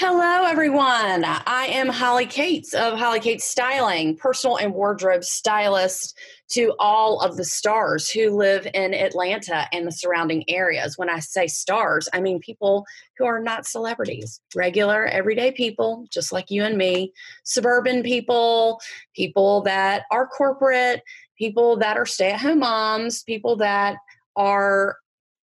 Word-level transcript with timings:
Hello, 0.00 0.44
everyone. 0.44 1.24
I 1.24 1.66
am 1.72 1.88
Holly 1.88 2.24
Cates 2.24 2.72
of 2.72 2.96
Holly 2.96 3.18
Cates 3.18 3.44
Styling, 3.44 4.16
personal 4.16 4.56
and 4.56 4.72
wardrobe 4.72 5.24
stylist 5.24 6.16
to 6.50 6.72
all 6.78 7.18
of 7.18 7.36
the 7.36 7.44
stars 7.44 8.08
who 8.08 8.30
live 8.30 8.68
in 8.74 8.94
Atlanta 8.94 9.66
and 9.72 9.84
the 9.84 9.90
surrounding 9.90 10.48
areas. 10.48 10.96
When 10.96 11.10
I 11.10 11.18
say 11.18 11.48
stars, 11.48 12.08
I 12.12 12.20
mean 12.20 12.38
people 12.38 12.86
who 13.16 13.24
are 13.24 13.40
not 13.40 13.66
celebrities, 13.66 14.40
regular, 14.54 15.06
everyday 15.06 15.50
people, 15.50 16.06
just 16.12 16.32
like 16.32 16.48
you 16.48 16.62
and 16.62 16.78
me, 16.78 17.12
suburban 17.42 18.04
people, 18.04 18.80
people 19.16 19.62
that 19.62 20.04
are 20.12 20.28
corporate, 20.28 21.02
people 21.36 21.76
that 21.78 21.96
are 21.96 22.06
stay 22.06 22.30
at 22.30 22.40
home 22.40 22.60
moms, 22.60 23.24
people 23.24 23.56
that 23.56 23.96
are 24.36 24.96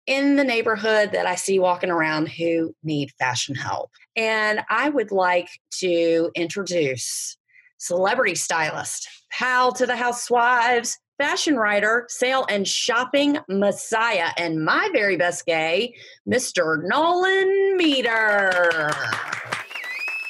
in 0.08 0.38
the 0.38 0.46
neighborhood 0.46 1.12
that 1.12 1.26
I 1.26 1.36
see 1.36 1.60
walking 1.60 1.90
around 1.90 2.30
who 2.30 2.74
need 2.84 3.12
fashion 3.20 3.56
help. 3.56 3.92
And 4.16 4.62
I 4.70 4.90
would 4.90 5.12
like 5.12 5.50
to 5.80 6.32
introduce 6.36 7.38
celebrity 7.78 8.36
stylist, 8.36 9.08
pal 9.32 9.74
to 9.74 9.86
the 9.86 9.96
housewives, 9.96 10.98
fashion 11.18 11.56
writer, 11.56 12.06
sale 12.10 12.46
and 12.50 12.68
shopping 12.68 13.38
messiah, 13.50 14.30
and 14.38 14.64
my 14.64 14.90
very 14.94 15.18
best 15.18 15.46
gay, 15.46 15.94
Mr. 16.30 16.82
Nolan 16.84 17.78
Meter. 17.78 18.92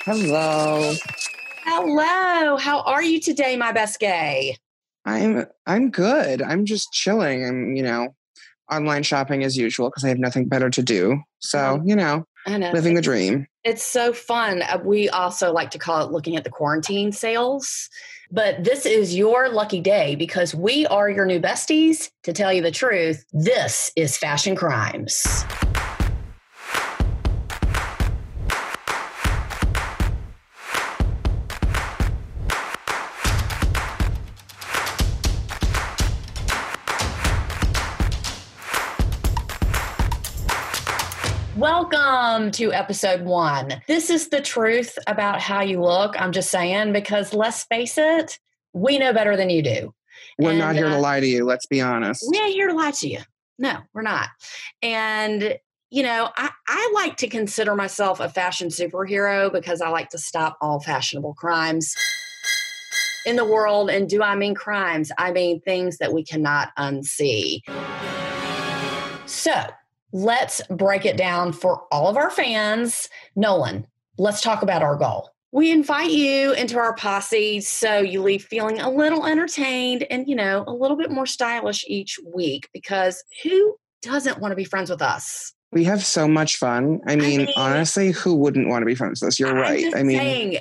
Hello. 0.04 0.94
Hello. 1.64 2.58
How 2.58 2.82
are 2.82 3.04
you 3.04 3.20
today, 3.20 3.56
my 3.56 3.72
best 3.72 4.00
gay? 4.00 4.58
I'm 5.06 5.46
I'm 5.66 5.92
good. 5.92 6.42
I'm 6.42 6.66
just 6.66 6.92
chilling. 6.92 7.46
I'm, 7.46 7.76
you 7.76 7.84
know, 7.84 8.16
online 8.72 9.04
shopping 9.04 9.44
as 9.44 9.58
usual 9.58 9.90
because 9.90 10.04
I 10.04 10.10
have 10.10 10.20
nothing 10.20 10.48
better 10.48 10.70
to 10.70 10.84
do. 10.84 11.22
So, 11.40 11.82
you 11.86 11.96
know, 11.96 12.26
know. 12.48 12.72
living 12.72 12.96
the 12.96 13.02
dream. 13.02 13.48
It's 13.66 13.84
so 13.84 14.14
fun. 14.14 14.62
Uh, 14.62 14.80
we 14.86 15.10
also 15.10 15.52
like 15.52 15.72
to 15.72 15.80
call 15.80 16.06
it 16.06 16.12
looking 16.12 16.36
at 16.38 16.44
the 16.44 16.52
quarantine 16.52 17.12
sales. 17.12 17.90
But 18.32 18.64
this 18.64 18.86
is 18.86 19.16
your 19.16 19.50
lucky 19.50 19.82
day 19.82 20.16
because 20.16 20.54
we 20.54 20.86
are 20.86 21.10
your 21.10 21.26
new 21.26 21.40
besties. 21.40 22.12
To 22.24 22.34
tell 22.34 22.54
you 22.54 22.62
the 22.62 22.70
truth, 22.70 23.26
this 23.34 23.92
is 23.96 24.18
Fashion 24.18 24.56
Crimes. 24.56 25.44
Welcome 42.16 42.52
to 42.52 42.72
episode 42.72 43.24
one. 43.26 43.82
This 43.90 44.10
is 44.10 44.30
the 44.30 44.40
truth 44.40 44.98
about 45.06 45.42
how 45.42 45.60
you 45.60 45.82
look. 45.82 46.16
I'm 46.18 46.32
just 46.32 46.50
saying, 46.50 46.94
because 46.94 47.34
let's 47.34 47.66
face 47.66 47.98
it, 47.98 48.40
we 48.72 48.98
know 48.98 49.12
better 49.12 49.36
than 49.36 49.50
you 49.50 49.62
do. 49.62 49.94
We're 50.40 50.52
and, 50.52 50.60
not 50.60 50.76
here 50.76 50.86
uh, 50.86 50.92
to 50.92 51.00
lie 51.00 51.20
to 51.20 51.28
you, 51.28 51.44
let's 51.44 51.66
be 51.66 51.82
honest. 51.82 52.24
We 52.32 52.40
ain't 52.40 52.54
here 52.54 52.70
to 52.70 52.74
lie 52.74 52.92
to 52.92 53.10
you. 53.10 53.20
No, 53.60 53.80
we're 53.94 54.02
not. 54.02 54.30
And, 54.82 55.60
you 55.90 56.04
know, 56.04 56.30
I, 56.38 56.52
I 56.70 56.92
like 56.96 57.18
to 57.18 57.28
consider 57.28 57.76
myself 57.76 58.22
a 58.22 58.30
fashion 58.30 58.70
superhero 58.70 59.52
because 59.52 59.82
I 59.82 59.90
like 59.90 60.08
to 60.12 60.18
stop 60.18 60.58
all 60.62 60.80
fashionable 60.80 61.34
crimes 61.34 61.94
in 63.26 63.36
the 63.36 63.46
world. 63.46 63.90
And 63.90 64.08
do 64.08 64.24
I 64.24 64.38
mean 64.38 64.56
crimes? 64.56 65.12
I 65.18 65.34
mean 65.34 65.60
things 65.60 65.98
that 65.98 66.14
we 66.14 66.24
cannot 66.24 66.74
unsee. 66.78 67.60
So, 69.26 69.52
let's 70.16 70.62
break 70.70 71.04
it 71.04 71.18
down 71.18 71.52
for 71.52 71.84
all 71.92 72.08
of 72.08 72.16
our 72.16 72.30
fans. 72.30 73.10
Nolan, 73.36 73.86
let's 74.18 74.40
talk 74.40 74.64
about 74.64 74.82
our 74.82 74.96
goal. 74.96 75.30
We 75.52 75.72
invite 75.72 76.12
you 76.12 76.54
into 76.54 76.78
our 76.78 76.96
posse 76.96 77.60
so 77.60 78.00
you 78.00 78.22
leave 78.22 78.44
feeling 78.44 78.80
a 78.80 78.90
little 78.90 79.26
entertained 79.26 80.08
and, 80.10 80.26
you 80.26 80.36
know, 80.36 80.64
a 80.68 80.74
little 80.74 80.96
bit 80.96 81.12
more 81.12 81.26
stylish 81.26 81.84
each 81.88 82.18
week 82.34 82.70
because 82.74 83.26
who 83.44 83.76
doesn't 84.02 84.40
want 84.40 84.54
to 84.54 84.56
be 84.56 84.64
friends 84.64 84.90
with 84.90 85.02
us? 85.02 85.54
We 85.74 85.84
have 85.84 86.02
so 86.06 86.30
much 86.30 86.56
fun. 86.56 87.02
I 87.06 87.18
mean, 87.18 87.42
I 87.42 87.46
mean 87.46 87.54
honestly, 87.58 88.12
who 88.12 88.36
wouldn't 88.36 88.70
want 88.70 88.84
to 88.84 88.86
be 88.86 88.96
friends 88.96 89.22
with 89.22 89.28
us? 89.28 89.40
You're 89.40 89.50
I'm 89.50 89.58
right. 89.58 89.94
I 89.94 90.04
mean, 90.04 90.18
saying, 90.18 90.58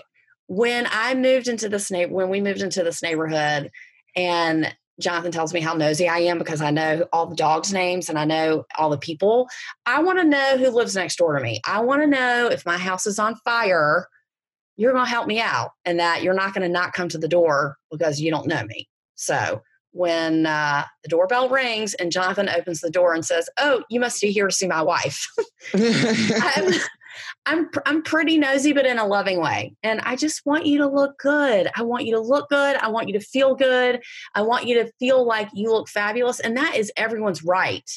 when 0.49 0.89
I 0.91 1.15
moved 1.15 1.47
into 1.47 1.69
this 1.69 1.93
neighbor, 1.93 2.13
when 2.13 2.29
we 2.29 2.41
moved 2.41 2.61
into 2.61 2.83
this 2.83 3.05
neighborhood, 3.05 3.71
and 4.17 4.75
Jonathan 5.01 5.33
tells 5.33 5.53
me 5.53 5.61
how 5.61 5.75
nosy 5.75 6.09
I 6.09 6.19
am 6.19 6.39
because 6.39 6.61
I 6.61 6.71
know 6.71 7.07
all 7.13 7.27
the 7.27 7.35
dogs' 7.35 7.73
names 7.73 8.09
and 8.09 8.19
I 8.19 8.25
know 8.25 8.65
all 8.79 8.91
the 8.91 8.99
people. 8.99 9.49
I 9.87 10.03
want 10.03 10.19
to 10.19 10.25
know 10.25 10.57
who 10.57 10.71
lives 10.71 10.95
next 10.95 11.17
door 11.17 11.37
to 11.37 11.43
me. 11.43 11.61
I 11.67 11.81
want 11.81 12.03
to 12.03 12.07
know 12.07 12.49
if 12.49 12.65
my 12.65 12.79
house 12.79 13.07
is 13.07 13.19
on 13.19 13.35
fire, 13.37 14.09
you're 14.77 14.93
going 14.93 15.05
to 15.05 15.11
help 15.11 15.27
me 15.27 15.41
out 15.41 15.71
and 15.85 15.99
that 15.99 16.23
you're 16.23 16.35
not 16.35 16.55
going 16.55 16.67
to 16.67 16.73
not 16.73 16.93
come 16.93 17.09
to 17.09 17.19
the 17.19 17.29
door 17.29 17.77
because 17.91 18.21
you 18.21 18.31
don't 18.31 18.47
know 18.47 18.65
me. 18.65 18.89
So 19.17 19.63
when 19.93 20.47
uh, 20.47 20.85
the 21.03 21.09
doorbell 21.09 21.49
rings 21.49 21.95
and 21.95 22.11
Jonathan 22.11 22.49
opens 22.49 22.81
the 22.81 22.91
door 22.91 23.15
and 23.15 23.25
says, 23.25 23.49
Oh, 23.59 23.85
you 23.91 24.01
must 24.01 24.21
be 24.21 24.33
here 24.33 24.49
to 24.49 24.55
see 24.55 24.67
my 24.67 24.83
wife. 24.83 25.27
I'm 25.75 26.73
I'm 27.47 27.71
I'm 27.87 28.03
pretty 28.03 28.39
nosy, 28.39 28.73
but 28.73 28.87
in 28.87 28.99
a 28.99 29.07
loving 29.07 29.41
way. 29.41 29.75
And 29.83 30.01
I 30.03 30.17
just 30.17 30.45
want 30.45 30.67
you 30.67 30.79
to 30.79 30.89
look 30.89 31.19
good. 31.19 31.71
I 31.77 31.83
want 31.83 32.05
you 32.07 32.15
to 32.15 32.21
look 32.21 32.49
good. 32.49 32.77
I 32.77 32.89
want 32.89 33.09
you 33.09 33.15
to 33.15 33.25
feel 33.25 33.55
good. 33.55 34.03
I 34.35 34.43
want 34.43 34.67
you 34.67 34.83
to 34.83 34.91
feel 34.99 35.27
like 35.27 35.49
you 35.55 35.71
look 35.71 35.89
fabulous. 35.89 36.41
And 36.41 36.57
that 36.57 36.77
is 36.77 36.93
everyone's 36.97 37.45
right 37.45 37.89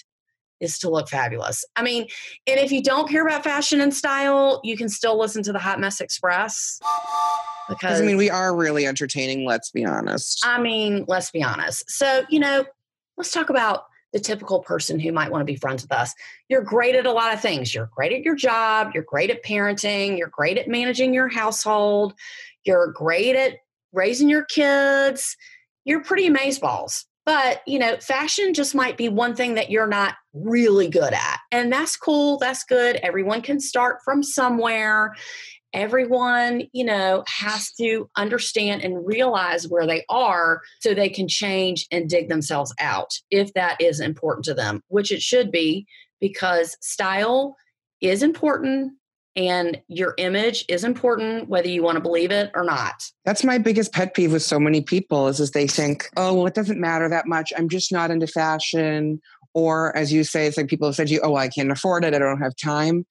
is 0.60 0.80
to 0.80 0.90
look 0.90 1.08
fabulous. 1.08 1.64
I 1.76 1.84
mean, 1.84 2.08
and 2.48 2.60
if 2.60 2.72
you 2.72 2.82
don't 2.82 3.08
care 3.10 3.26
about 3.26 3.44
fashion 3.44 3.80
and 3.82 3.94
style, 3.94 4.60
you 4.64 4.76
can 4.76 4.90
still 4.90 5.18
listen 5.18 5.44
to 5.44 5.54
the 5.54 5.60
Hot 5.60 5.80
Mess 5.80 6.02
Express. 6.02 6.80
Because 7.70 8.02
I 8.02 8.06
mean, 8.06 8.18
we 8.18 8.30
are 8.30 8.56
really 8.56 8.88
entertaining, 8.88 9.46
let's 9.46 9.72
be 9.72 9.86
honest. 9.86 10.44
I 10.46 10.60
mean, 10.60 11.06
let's 11.08 11.32
be 11.32 11.44
honest. 11.44 11.90
So, 11.92 12.24
you 12.30 12.40
know, 12.40 12.66
let's 13.18 13.32
talk 13.32 13.50
about 13.50 13.84
the 14.14 14.20
typical 14.20 14.60
person 14.62 15.00
who 15.00 15.12
might 15.12 15.32
want 15.32 15.42
to 15.42 15.52
be 15.52 15.58
friends 15.58 15.84
with 15.84 15.92
us. 15.92 16.14
You're 16.50 16.62
great 16.62 16.96
at 16.96 17.06
a 17.06 17.12
lot 17.12 17.34
of 17.34 17.42
things. 17.42 17.74
You're 17.74 17.90
great 17.94 18.14
at 18.14 18.24
your 18.24 18.36
job. 18.36 18.92
You're 18.94 19.04
great 19.04 19.30
at 19.30 19.44
parenting. 19.44 20.18
You're 20.18 20.30
great 20.30 20.58
at 20.58 20.68
managing 20.68 21.14
your 21.14 21.28
household. 21.28 22.14
You're 22.64 22.92
great 22.92 23.36
at 23.36 23.58
raising 23.94 24.30
your 24.30 24.46
kids. 24.46 25.36
You're 25.86 26.04
pretty 26.04 26.30
amazeballs. 26.30 27.06
But, 27.26 27.62
you 27.68 27.78
know, 27.78 27.98
fashion 27.98 28.54
just 28.54 28.74
might 28.74 28.96
be 28.96 29.10
one 29.10 29.36
thing 29.36 29.56
that 29.56 29.70
you're 29.70 29.86
not 29.86 30.16
really 30.34 30.88
good 30.88 31.14
at. 31.14 31.40
And 31.52 31.72
that's 31.72 31.98
cool. 31.98 32.38
That's 32.38 32.64
good. 32.64 32.96
Everyone 32.98 33.42
can 33.42 33.60
start 33.60 33.98
from 34.06 34.24
somewhere 34.24 35.14
everyone, 35.74 36.64
you 36.72 36.84
know, 36.84 37.24
has 37.28 37.72
to 37.74 38.10
understand 38.16 38.84
and 38.84 39.06
realize 39.06 39.68
where 39.68 39.86
they 39.86 40.04
are 40.10 40.62
so 40.82 40.94
they 40.94 41.10
can 41.10 41.28
change 41.28 41.88
and 41.92 42.10
dig 42.10 42.30
themselves 42.30 42.74
out 42.80 43.12
if 43.32 43.54
that 43.54 43.80
is 43.82 44.00
important 44.00 44.46
to 44.46 44.54
them, 44.54 44.82
which 44.88 45.12
it 45.12 45.22
should 45.22 45.52
be 45.52 45.86
because 46.20 46.78
style 46.82 47.56
is 48.02 48.24
important 48.24 48.94
and 49.36 49.80
your 49.88 50.16
image 50.18 50.66
is 50.68 50.84
important 50.84 51.48
whether 51.48 51.68
you 51.68 51.84
want 51.84 51.96
to 51.96 52.02
believe 52.02 52.32
it 52.32 52.50
or 52.56 52.64
not. 52.64 53.04
That's 53.24 53.44
my 53.44 53.60
biggest 53.60 53.94
pet 53.94 54.16
peeve 54.16 54.32
with 54.32 54.42
so 54.42 54.60
many 54.60 54.82
people 54.82 55.28
is, 55.28 55.40
is 55.40 55.52
they 55.52 55.68
think 55.68 56.10
oh 56.18 56.34
well 56.34 56.48
it 56.48 56.56
doesn't 56.56 56.80
matter 56.80 57.08
that 57.08 57.28
much. 57.28 57.54
I'm 57.56 57.70
just 57.70 57.92
not 57.92 58.12
into 58.12 58.28
fashion. 58.28 59.22
Or 59.54 59.96
as 59.96 60.12
you 60.14 60.24
say 60.24 60.48
it's 60.48 60.58
like 60.58 60.68
people 60.68 60.88
have 60.88 60.96
said 60.96 61.08
to 61.08 61.14
you 61.14 61.22
oh 61.24 61.36
i 61.36 61.48
can't 61.48 61.72
afford 61.72 62.04
it. 62.04 62.14
I 62.14 62.20
don't 62.20 62.42
have 62.42 62.56
time 62.56 63.06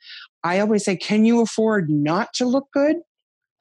I 0.47 0.61
always 0.61 0.85
say, 0.85 0.97
can 0.97 1.25
you 1.25 1.41
afford 1.41 1.91
not 1.91 2.33
to 2.35 2.47
look 2.47 2.69
good? 2.73 2.97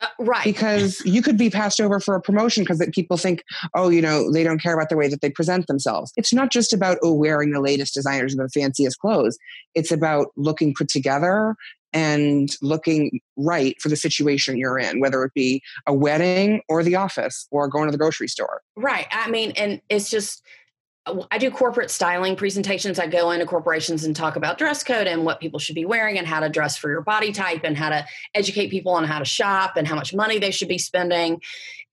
Uh, 0.02 0.08
right. 0.20 0.44
Because 0.44 1.02
you 1.06 1.22
could 1.22 1.38
be 1.38 1.50
passed 1.50 1.82
over 1.82 2.00
for 2.00 2.16
a 2.16 2.22
promotion 2.22 2.64
because 2.64 2.86
people 2.94 3.18
think, 3.18 3.44
oh, 3.74 3.90
you 3.90 4.02
know, 4.02 4.32
they 4.32 4.44
don't 4.44 4.62
care 4.62 4.74
about 4.74 4.90
the 4.90 4.98
way 4.98 5.08
that 5.08 5.22
they 5.22 5.30
present 5.30 5.68
themselves. 5.68 6.12
It's 6.16 6.34
not 6.34 6.52
just 6.52 6.74
about, 6.74 6.98
oh, 7.02 7.14
wearing 7.14 7.52
the 7.52 7.62
latest 7.62 7.94
designers 7.94 8.34
and 8.34 8.44
the 8.44 8.50
fanciest 8.50 9.00
clothes. 9.00 9.38
It's 9.74 9.92
about 9.92 10.28
looking 10.38 10.74
put 10.78 10.90
together 10.90 11.56
and 11.92 12.50
looking 12.62 13.22
right 13.38 13.82
for 13.82 13.88
the 13.88 13.96
situation 13.96 14.58
you're 14.58 14.78
in, 14.78 15.00
whether 15.00 15.24
it 15.24 15.34
be 15.34 15.64
a 15.88 15.94
wedding 15.94 16.62
or 16.68 16.84
the 16.84 16.96
office 16.96 17.48
or 17.52 17.70
going 17.70 17.88
to 17.88 17.92
the 17.92 17.98
grocery 17.98 18.28
store. 18.28 18.62
Right. 18.76 19.08
I 19.12 19.32
mean, 19.32 19.52
and 19.52 19.82
it's 19.90 20.10
just, 20.10 20.44
I 21.32 21.38
do 21.38 21.52
corporate 21.52 21.92
styling 21.92 22.36
presentations. 22.36 22.98
I 22.98 23.08
go 23.08 23.30
into 23.32 23.46
corporations 23.46 24.06
and 24.06 24.16
talk 24.16 24.36
about 24.36 24.58
dress 24.58 24.84
code 24.84 25.06
and 25.06 25.24
what 25.24 25.40
people 25.40 25.60
should 25.60 25.76
be 25.76 25.86
wearing 25.86 26.18
and 26.18 26.26
how 26.26 26.40
to 26.40 26.50
dress 26.50 26.78
for 26.78 26.90
your 26.90 27.02
body 27.02 27.32
type 27.32 27.62
and 27.64 27.78
how 27.78 27.90
to 27.90 28.06
educate 28.34 28.70
people 28.70 28.94
on 28.94 29.04
how 29.04 29.20
to 29.20 29.26
shop 29.26 29.78
and 29.78 29.88
how 29.88 29.96
much 29.96 30.14
money 30.16 30.40
they 30.40 30.52
should 30.52 30.68
be 30.68 30.80
spending. 30.80 31.42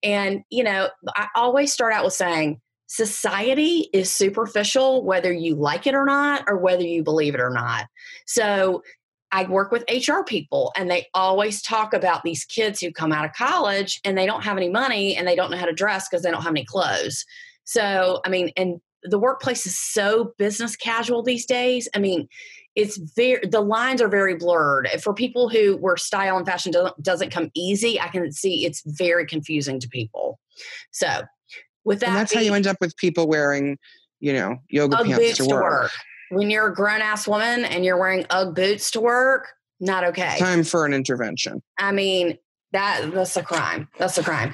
And, 0.01 0.43
you 0.49 0.63
know, 0.63 0.89
I 1.15 1.27
always 1.35 1.71
start 1.71 1.93
out 1.93 2.03
with 2.03 2.13
saying, 2.13 2.59
society 2.87 3.89
is 3.93 4.11
superficial, 4.11 5.03
whether 5.03 5.31
you 5.31 5.55
like 5.55 5.87
it 5.87 5.95
or 5.95 6.05
not, 6.05 6.43
or 6.47 6.57
whether 6.57 6.83
you 6.83 7.03
believe 7.03 7.35
it 7.35 7.41
or 7.41 7.49
not. 7.49 7.85
So 8.25 8.83
I 9.31 9.45
work 9.45 9.71
with 9.71 9.83
HR 9.89 10.23
people 10.25 10.71
and 10.75 10.89
they 10.91 11.07
always 11.13 11.61
talk 11.61 11.93
about 11.93 12.23
these 12.23 12.45
kids 12.45 12.79
who 12.79 12.91
come 12.91 13.11
out 13.11 13.25
of 13.25 13.33
college 13.33 13.99
and 14.03 14.17
they 14.17 14.27
don't 14.27 14.43
have 14.43 14.57
any 14.57 14.69
money 14.69 15.15
and 15.15 15.27
they 15.27 15.35
don't 15.35 15.49
know 15.49 15.57
how 15.57 15.65
to 15.65 15.73
dress 15.73 16.07
because 16.07 16.23
they 16.23 16.29
don't 16.29 16.43
have 16.43 16.53
any 16.53 16.65
clothes. 16.65 17.25
So, 17.63 18.21
I 18.25 18.29
mean, 18.29 18.51
and 18.57 18.79
the 19.03 19.19
workplace 19.19 19.65
is 19.65 19.77
so 19.77 20.33
business 20.37 20.75
casual 20.75 21.23
these 21.23 21.45
days. 21.45 21.89
I 21.95 21.99
mean, 21.99 22.27
it's 22.75 22.97
very 22.97 23.45
the 23.45 23.61
lines 23.61 24.01
are 24.01 24.07
very 24.07 24.35
blurred 24.35 24.89
for 25.01 25.13
people 25.13 25.49
who 25.49 25.77
where 25.77 25.97
style 25.97 26.37
and 26.37 26.45
fashion 26.45 26.71
doesn't, 26.71 27.03
doesn't 27.03 27.29
come 27.29 27.51
easy 27.55 27.99
i 27.99 28.07
can 28.07 28.31
see 28.31 28.65
it's 28.65 28.81
very 28.85 29.25
confusing 29.25 29.79
to 29.79 29.87
people 29.87 30.39
so 30.91 31.21
with 31.85 31.99
that 31.99 32.09
and 32.09 32.17
that's 32.17 32.33
being, 32.33 32.45
how 32.45 32.51
you 32.51 32.55
end 32.55 32.67
up 32.67 32.77
with 32.81 32.95
people 32.97 33.27
wearing 33.27 33.77
you 34.19 34.33
know 34.33 34.57
yoga 34.69 34.97
pants 35.03 35.37
to 35.37 35.45
work. 35.45 35.49
to 35.49 35.55
work. 35.55 35.91
when 36.31 36.49
you're 36.49 36.67
a 36.67 36.73
grown-ass 36.73 37.27
woman 37.27 37.65
and 37.65 37.85
you're 37.85 37.97
wearing 37.97 38.25
ugg 38.29 38.55
boots 38.55 38.91
to 38.91 38.99
work 38.99 39.49
not 39.79 40.03
okay 40.03 40.37
time 40.39 40.63
for 40.63 40.85
an 40.85 40.93
intervention 40.93 41.61
i 41.77 41.91
mean 41.91 42.37
that 42.71 43.11
that's 43.13 43.37
a 43.37 43.43
crime 43.43 43.87
that's 43.97 44.17
a 44.17 44.23
crime 44.23 44.51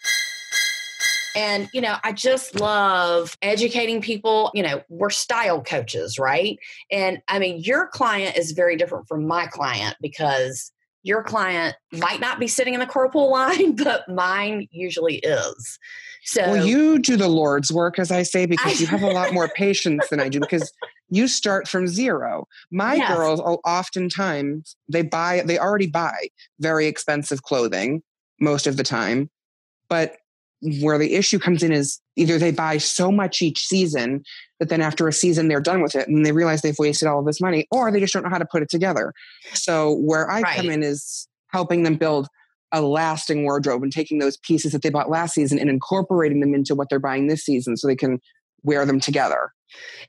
and, 1.36 1.70
you 1.74 1.82
know, 1.82 1.98
I 2.04 2.12
just 2.12 2.60
love 2.60 3.38
educating 3.42 4.02
people. 4.02 4.52
You 4.54 4.64
know, 4.64 4.82
we're 4.90 5.10
style 5.10 5.62
coaches, 5.62 6.18
right? 6.18 6.58
And 6.92 7.22
I 7.28 7.40
mean, 7.40 7.60
your 7.60 7.88
client 7.88 8.38
is 8.38 8.52
very 8.52 8.76
different 8.76 9.08
from 9.08 9.28
my 9.28 9.48
client 9.48 9.96
because 10.02 10.72
your 11.04 11.24
client 11.24 11.76
might 11.94 12.20
not 12.20 12.40
be 12.40 12.48
sitting 12.48 12.74
in 12.74 12.80
the 12.80 12.86
carpool 12.86 13.30
line, 13.32 13.76
but 13.76 14.08
mine 14.10 14.68
usually 14.72 15.18
is. 15.18 15.80
So, 16.26 16.42
well, 16.52 16.66
you 16.66 17.00
do 17.00 17.16
the 17.16 17.30
Lord's 17.30 17.72
work, 17.72 17.98
as 17.98 18.12
I 18.12 18.24
say, 18.24 18.46
because 18.46 18.82
you 18.82 18.88
have 18.88 19.04
a 19.04 19.08
lot 19.08 19.34
more 19.34 19.48
patience 19.56 20.10
than 20.10 20.20
I 20.20 20.30
do. 20.30 20.40
Because 20.40 20.72
you 21.10 21.28
start 21.28 21.68
from 21.68 21.88
zero. 21.88 22.46
My 22.72 22.96
yes. 22.96 23.16
girls, 23.16 23.40
oftentimes, 23.40 24.76
they 24.88 25.02
buy, 25.02 25.42
they 25.46 25.58
already 25.58 25.88
buy 25.88 26.28
very 26.60 26.88
expensive 26.88 27.44
clothing 27.44 28.04
most 28.40 28.68
of 28.68 28.78
the 28.78 28.84
time, 28.84 29.30
but 29.90 30.18
where 30.62 30.98
the 30.98 31.16
issue 31.16 31.40
comes 31.40 31.64
in 31.64 31.72
is 31.72 32.00
either 32.16 32.38
they 32.38 32.52
buy 32.52 32.78
so 32.78 33.12
much 33.12 33.42
each 33.42 33.66
season 33.66 34.24
that 34.60 34.70
then 34.70 34.82
after 34.82 35.08
a 35.08 35.14
season 35.14 35.48
they're 35.48 35.62
done 35.62 35.82
with 35.82 35.96
it 35.96 36.08
and 36.08 36.26
they 36.26 36.32
realize 36.32 36.62
they've 36.62 36.80
wasted 36.80 37.08
all 37.08 37.20
of 37.20 37.26
this 37.26 37.40
money 37.40 37.66
or 37.72 37.92
they 37.92 38.00
just 38.00 38.14
don't 38.14 38.24
know 38.24 38.30
how 38.30 38.38
to 38.38 38.46
put 38.46 38.62
it 38.62 38.70
together 38.70 39.14
so 39.54 39.94
where 39.94 40.30
i 40.30 40.42
right. 40.42 40.58
come 40.58 40.70
in 40.70 40.84
is 40.84 41.28
helping 41.48 41.84
them 41.84 41.96
build 41.96 42.28
a 42.72 42.82
lasting 42.82 43.44
wardrobe 43.44 43.82
and 43.82 43.92
taking 43.92 44.20
those 44.20 44.38
pieces 44.38 44.74
that 44.74 44.82
they 44.82 44.90
bought 44.90 45.10
last 45.10 45.34
season 45.34 45.58
and 45.58 45.70
incorporating 45.70 46.40
them 46.40 46.54
into 46.54 46.76
what 46.76 46.90
they're 46.90 47.00
buying 47.00 47.28
this 47.28 47.44
season 47.44 47.78
so 47.78 47.88
they 47.88 47.96
can 47.96 48.20
wear 48.64 48.86
them 48.86 49.00
together 49.00 49.54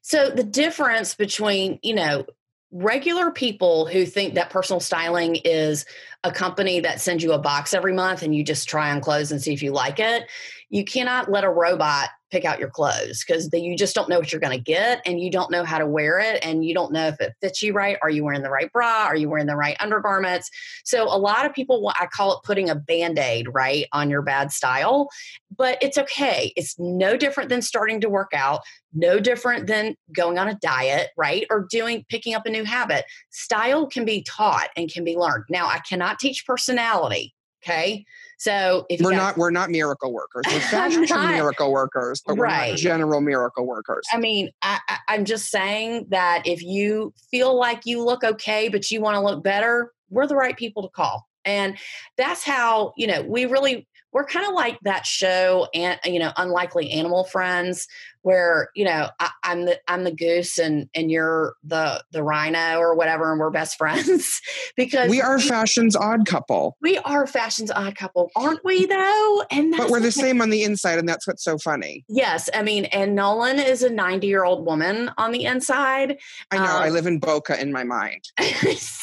so 0.03 0.31
the 0.31 0.45
difference 0.45 1.15
between 1.15 1.79
you 1.83 1.95
know 1.95 2.25
regular 2.73 3.31
people 3.31 3.87
who 3.87 4.07
think 4.07 4.35
that 4.35 4.51
personal 4.51 4.81
styling 4.81 5.37
is 5.45 5.85
a 6.23 6.31
company 6.31 6.81
that 6.81 7.01
sends 7.01 7.23
you 7.23 7.33
a 7.33 7.39
box 7.39 7.75
every 7.75 7.93
month 7.93 8.23
and 8.23 8.35
you 8.35 8.45
just 8.45 8.69
try 8.69 8.91
on 8.91 9.01
clothes 9.01 9.33
and 9.33 9.43
see 9.43 9.53
if 9.53 9.63
you 9.63 9.73
like 9.73 9.99
it, 9.99 10.25
you 10.69 10.85
cannot 10.85 11.31
let 11.31 11.45
a 11.45 11.51
robot 11.51 12.11
pick 12.31 12.45
out 12.45 12.59
your 12.59 12.71
clothes 12.71 13.25
because 13.27 13.49
you 13.53 13.77
just 13.77 13.95
don't 13.95 14.09
know 14.09 14.19
what 14.19 14.33
you're 14.33 14.41
going 14.41 14.57
to 14.57 14.63
get 14.63 15.01
and 15.05 15.21
you 15.21 15.31
don't 15.31 15.51
know 15.51 15.65
how 15.65 15.79
to 15.79 15.87
wear 15.87 16.19
it 16.19 16.45
and 16.45 16.65
you 16.65 16.75
don't 16.75 16.93
know 16.93 17.09
if 17.09 17.21
it 17.21 17.35
fits 17.41 17.63
you 17.63 17.73
right. 17.73 17.97
Are 18.03 18.11
you 18.11 18.25
wearing 18.25 18.43
the 18.43 18.51
right 18.51 18.73
bra? 18.73 19.05
Are 19.05 19.17
you 19.17 19.29
wearing 19.29 19.47
the 19.47 19.57
right 19.57 19.77
undergarments? 19.81 20.51
So 20.85 21.05
a 21.05 21.19
lot 21.19 21.47
of 21.47 21.53
people, 21.53 21.93
I 21.99 22.07
call 22.07 22.37
it 22.37 22.45
putting 22.45 22.71
a 22.71 22.75
band 22.75 23.19
aid 23.19 23.49
right 23.53 23.87
on 23.93 24.11
your 24.11 24.23
bad 24.23 24.53
style, 24.53 25.09
but 25.57 25.79
it's 25.83 25.99
okay. 25.99 26.53
It's 26.57 26.79
no 26.79 27.17
different 27.17 27.49
than 27.49 27.63
starting 27.63 28.01
to 28.03 28.09
work 28.09 28.31
out, 28.35 28.61
no 28.93 29.19
different 29.21 29.67
than 29.67 29.97
going 30.15 30.39
on 30.39 30.49
a 30.49 30.55
diet, 30.55 31.11
right? 31.17 31.47
Or 31.51 31.67
doing, 31.71 32.05
picking 32.09 32.35
up 32.35 32.47
a 32.47 32.51
new 32.51 32.65
habit. 32.65 33.05
Style 33.31 33.87
can 33.87 34.05
be 34.05 34.23
taught 34.23 34.69
and 34.77 34.93
can 34.93 35.05
be 35.05 35.17
learned. 35.17 35.45
Now, 35.49 35.67
I 35.67 35.81
cannot 35.81 36.19
teach 36.19 36.47
personality. 36.47 37.35
Okay. 37.63 38.05
So 38.39 38.87
if 38.89 39.01
we're 39.01 39.13
not 39.13 39.37
we're 39.37 39.51
not 39.51 39.71
miracle 39.71 40.13
workers. 40.13 40.45
We're 40.47 40.61
fashion 40.61 41.03
miracle 41.03 41.71
workers, 41.71 42.23
but 42.27 42.37
we're 42.37 42.47
not 42.47 42.77
general 42.77 43.21
miracle 43.21 43.67
workers. 43.67 44.07
I 44.13 44.19
mean, 44.19 44.51
I, 44.63 44.79
I'm 45.09 45.27
just 45.27 45.51
saying 45.51 46.07
that 46.09 46.43
if 46.47 46.63
you 46.63 47.13
feel 47.31 47.55
like 47.55 47.85
you 47.85 48.03
look 48.03 48.25
okay, 48.25 48.69
but 48.69 48.91
you 48.91 49.03
want 49.03 49.17
to 49.17 49.21
look 49.21 49.45
better, 49.45 49.93
we're 50.09 50.27
the 50.27 50.37
right 50.37 50.57
people 50.57 50.83
to 50.83 50.89
call. 50.89 51.29
And 51.45 51.77
that's 52.17 52.45
how, 52.45 52.93
you 52.97 53.07
know, 53.07 53.23
we 53.23 53.47
really 53.47 53.87
we're 54.13 54.25
kind 54.25 54.47
of 54.47 54.55
like 54.55 54.79
that 54.83 55.07
show 55.07 55.69
and 55.75 55.99
you 56.05 56.19
know 56.19 56.33
unlikely 56.37 56.91
animal 56.91 57.25
friends 57.25 57.87
where 58.23 58.69
you 58.75 58.85
know 58.85 59.09
I, 59.19 59.31
am 59.45 59.65
the 59.65 59.81
i'm 59.89 60.05
the 60.05 60.13
goose 60.13 60.59
and 60.59 60.89
and 60.95 61.11
you're 61.11 61.55
the 61.65 62.03
the 62.13 62.23
rhino 62.23 62.79
or 62.79 62.95
whatever 62.95 63.31
and 63.31 63.41
we're 63.41 63.51
best 63.51 63.77
friends 63.79 64.41
because 64.77 65.11
we 65.11 65.21
are 65.21 65.39
fashion's 65.39 65.97
odd 65.97 66.27
couple. 66.27 66.77
We 66.81 66.99
are 66.99 67.27
fashion's 67.27 67.71
odd 67.71 67.97
couple 67.97 68.31
aren't 68.37 68.65
we 68.65 68.87
though? 68.87 69.45
And 69.51 69.75
but 69.77 69.91
we're 69.91 70.01
the 70.01 70.13
same 70.13 70.41
on 70.43 70.51
the 70.51 70.63
inside 70.65 70.99
and 70.99 71.09
that's 71.09 71.27
what's 71.27 71.45
so 71.45 71.59
funny. 71.59 72.05
Yes 72.09 72.49
i 72.55 72.63
mean 72.63 72.87
and 72.87 73.15
nolan 73.15 73.59
is 73.59 73.83
a 73.83 73.91
90 73.91 74.27
year 74.27 74.45
old 74.45 74.67
woman 74.67 75.11
on 75.19 75.33
the 75.33 75.45
inside 75.45 76.19
i 76.51 76.57
know 76.57 76.65
um, 76.65 76.83
i 76.83 76.89
live 76.91 77.07
in 77.07 77.19
boca 77.19 77.61
in 77.61 77.73
my 77.73 77.85
mind. 77.85 78.25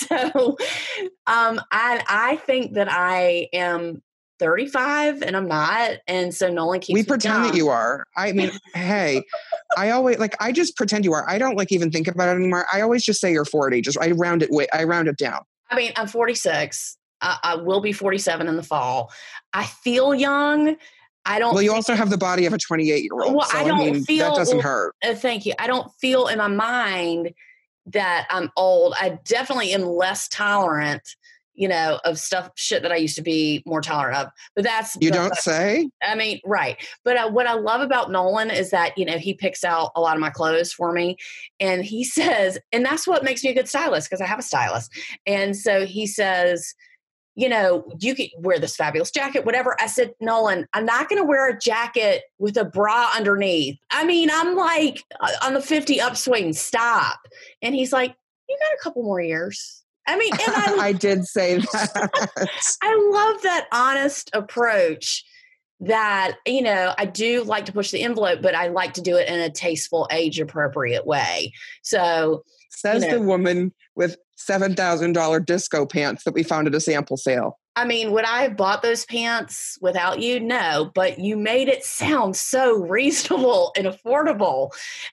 So 0.07 0.57
um 1.27 1.60
i 1.71 2.01
i 2.07 2.36
think 2.45 2.74
that 2.74 2.88
i 2.89 3.50
am 3.51 4.01
35 4.39 5.22
and 5.22 5.36
I'm 5.36 5.48
not. 5.48 5.98
And 6.07 6.34
so 6.34 6.50
Nolan 6.50 6.80
keeps 6.80 6.94
We 6.94 7.04
pretend 7.04 7.45
that 7.45 7.56
you 7.56 7.69
are. 7.69 8.06
I 8.16 8.31
mean, 8.31 8.51
hey, 8.74 9.24
I 9.78 9.92
always 9.92 10.19
like 10.19 10.36
I 10.42 10.51
just 10.51 10.75
pretend 10.75 11.06
you 11.06 11.13
are. 11.13 11.28
I 11.30 11.38
don't 11.38 11.56
like 11.56 11.72
even 11.72 11.92
think 11.92 12.07
about 12.07 12.30
it 12.30 12.39
anymore. 12.39 12.66
I 12.72 12.81
always 12.81 13.04
just 13.04 13.19
say 13.19 13.31
you're 13.31 13.45
40. 13.45 13.81
Just 13.81 13.98
I 14.00 14.12
round 14.12 14.44
it 14.44 14.50
I 14.74 14.84
round 14.84 15.07
it 15.07 15.18
down. 15.18 15.39
I 15.69 15.75
mean, 15.75 15.92
I'm 15.95 16.07
46. 16.07 16.98
I, 17.22 17.38
I 17.44 17.56
will 17.56 17.81
be 17.81 17.92
47 17.92 18.48
in 18.48 18.56
the 18.56 18.63
fall. 18.63 19.12
I 19.54 19.66
feel 19.66 20.13
young. 20.13 20.78
I 21.25 21.39
don't. 21.39 21.54
Well, 21.54 21.63
you 21.63 21.74
also 21.74 21.94
have 21.94 22.10
the 22.10 22.18
body 22.18 22.45
of 22.45 22.54
a 22.54 22.57
28 22.57 23.04
year 23.04 23.10
old. 23.13 23.36
Well, 23.36 23.45
so, 23.45 23.57
I 23.57 23.63
don't 23.66 23.81
I 23.81 23.92
mean, 23.92 24.04
feel 24.04 24.30
that 24.30 24.38
doesn't 24.38 24.62
hurt. 24.62 24.95
Uh, 25.04 25.13
thank 25.13 25.45
you. 25.45 25.54
I 25.60 25.68
don't 25.68 25.92
feel 26.00 26.28
in 26.28 26.38
my 26.38 26.48
mind 26.48 27.34
that 27.88 28.28
I'm 28.30 28.50
old. 28.56 28.94
I 29.00 29.19
definitely 29.25 29.74
am 29.74 29.84
less 29.84 30.28
tolerant 30.30 31.16
you 31.57 31.68
know, 31.68 32.00
of 32.06 32.19
stuff, 32.19 32.51
shit 32.56 32.83
that 32.83 32.92
I 32.92 32.98
used 32.98 33.15
to 33.15 33.24
be 33.24 33.63
more 33.65 33.81
tolerant 33.81 34.18
of. 34.18 34.30
But 34.56 34.63
that's 34.63 34.95
you 35.01 35.12
don't 35.12 35.36
say. 35.36 35.89
I 36.01 36.15
mean, 36.15 36.39
right. 36.45 36.77
But 37.04 37.18
uh, 37.18 37.30
what 37.30 37.48
I 37.48 37.54
love 37.54 37.81
about 37.81 38.12
Nolan 38.12 38.51
is 38.51 38.69
that 38.69 38.98
you 38.98 39.06
know 39.06 39.18
he 39.18 39.33
picks 39.33 39.63
out 39.63 39.92
a 39.95 40.00
lot 40.00 40.15
of 40.15 40.21
my 40.21 40.30
clothes 40.30 40.71
for 40.71 40.94
me, 40.94 41.18
and 41.59 41.83
he 41.83 42.04
says, 42.06 42.57
and 42.71 42.86
that's 42.86 43.07
what 43.07 43.24
makes 43.24 43.44
me 43.44 43.50
a 43.50 43.56
good 43.56 43.68
stylist 43.68 44.09
because 44.09 44.21
I 44.21 44.27
have 44.27 44.39
a 44.39 44.44
stylist. 44.44 44.92
And 45.25 45.57
so 45.57 45.86
he 45.86 46.07
says. 46.07 46.74
You 47.39 47.50
know, 47.50 47.88
you 48.00 48.15
could 48.15 48.30
wear 48.39 48.57
this 48.57 48.75
fabulous 48.75 49.12
jacket, 49.12 49.45
whatever. 49.45 49.80
I 49.80 49.86
said, 49.86 50.15
Nolan, 50.19 50.65
I'm 50.74 50.88
not 50.88 51.07
going 51.07 51.21
to 51.21 51.24
wear 51.24 51.48
a 51.48 51.60
jacket 51.60 52.24
with 52.39 52.57
a 52.57 52.65
bra 52.65 53.12
underneath. 53.15 53.77
I 53.92 54.06
mean, 54.06 54.31
I'm 54.33 54.56
like 54.56 55.03
uh, 55.19 55.30
on 55.44 55.53
the 55.53 55.62
50 55.62 56.01
upswing, 56.01 56.51
stop. 56.53 57.19
And 57.62 57.75
he's 57.75 57.94
like, 57.94 58.15
You 58.50 58.57
got 58.60 58.74
a 58.74 58.81
couple 58.81 59.03
more 59.03 59.21
years 59.21 59.83
I 60.07 60.18
mean, 60.18 60.31
and 60.33 60.56
I, 60.56 60.75
I 60.88 60.92
did 60.94 61.25
say 61.25 61.57
that. 61.74 62.50
I 62.81 63.09
love 63.12 63.42
that 63.44 63.68
honest 63.71 64.30
approach 64.33 65.24
that, 65.79 66.38
you 66.46 66.62
know, 66.62 66.93
I 66.98 67.05
do 67.05 67.43
like 67.43 67.65
to 67.65 67.72
push 67.72 67.91
the 67.91 68.01
envelope, 68.01 68.41
but 68.41 68.55
I 68.55 68.67
like 68.67 68.93
to 68.93 69.01
do 69.01 69.15
it 69.15 69.27
in 69.27 69.39
a 69.39 69.50
tasteful, 69.50 70.08
age 70.12 70.39
appropriate 70.39 71.05
way. 71.05 71.53
So, 71.84 72.43
says 72.72 73.03
you 73.03 73.12
know, 73.12 73.20
the 73.20 73.25
woman 73.25 73.74
with 73.96 74.17
$7,000 74.39 75.46
disco 75.46 75.86
pants 75.86 76.24
that 76.24 76.34
we 76.34 76.43
found 76.43 76.67
at 76.67 76.75
a 76.75 76.79
sample 76.79 77.17
sale. 77.17 77.60
I 77.75 77.86
mean, 77.86 78.12
would 78.12 78.25
I 78.25 78.41
have 78.41 78.58
bought 78.58 78.81
those 78.81 79.05
pants 79.05 79.77
without 79.81 80.20
you? 80.20 80.39
No, 80.39 80.91
but 80.96 81.20
you 81.20 81.38
made 81.38 81.67
it 81.67 81.84
sound 81.84 82.36
so 82.36 82.75
reasonable 82.75 83.72
and 83.77 83.86
affordable, 83.86 84.72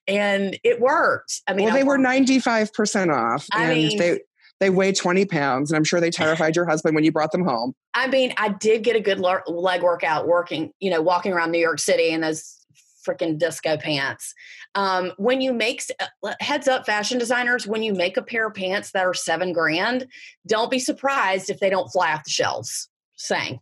and 0.09 0.59
it 0.64 0.80
worked. 0.80 1.42
I 1.47 1.52
mean, 1.52 1.66
well, 1.66 1.75
they 1.75 1.85
were 1.85 1.99
ninety 1.99 2.38
five 2.38 2.73
percent 2.73 3.11
off, 3.11 3.47
I 3.52 3.64
and 3.64 3.75
mean, 3.75 3.99
they 3.99 4.21
they 4.64 4.71
weigh 4.71 4.92
20 4.92 5.26
pounds, 5.26 5.71
and 5.71 5.76
I'm 5.76 5.85
sure 5.85 6.00
they 6.00 6.11
terrified 6.11 6.56
your 6.56 6.64
husband 6.64 6.94
when 6.94 7.04
you 7.04 7.12
brought 7.12 7.33
them 7.33 7.44
home. 7.44 7.75
I 7.92 8.06
mean, 8.06 8.33
I 8.38 8.49
did 8.49 8.83
get 8.83 8.97
a 8.97 9.00
good 9.00 9.21
leg 9.21 9.83
workout 9.83 10.26
working, 10.26 10.73
you 10.80 10.90
know, 10.90 11.02
walking 11.02 11.35
around 11.35 11.50
New 11.52 11.59
York 11.59 11.78
City 11.78 12.09
in 12.09 12.23
those 12.23 12.56
freaking 13.06 13.38
disco 13.38 13.76
pants. 13.76 14.33
Um, 14.75 15.12
when 15.18 15.42
you 15.42 15.52
make 15.52 15.83
uh, 16.00 16.33
heads 16.40 16.66
up, 16.66 16.87
fashion 16.87 17.18
designers, 17.18 17.66
when 17.66 17.83
you 17.83 17.92
make 17.92 18.16
a 18.16 18.23
pair 18.23 18.47
of 18.47 18.54
pants 18.54 18.92
that 18.92 19.04
are 19.04 19.12
seven 19.12 19.52
grand, 19.52 20.06
don't 20.47 20.71
be 20.71 20.78
surprised 20.78 21.50
if 21.50 21.61
they 21.61 21.68
don't 21.68 21.92
fly 21.92 22.14
off 22.14 22.25
the 22.25 22.30
shelves. 22.30 22.88
Saying 23.16 23.61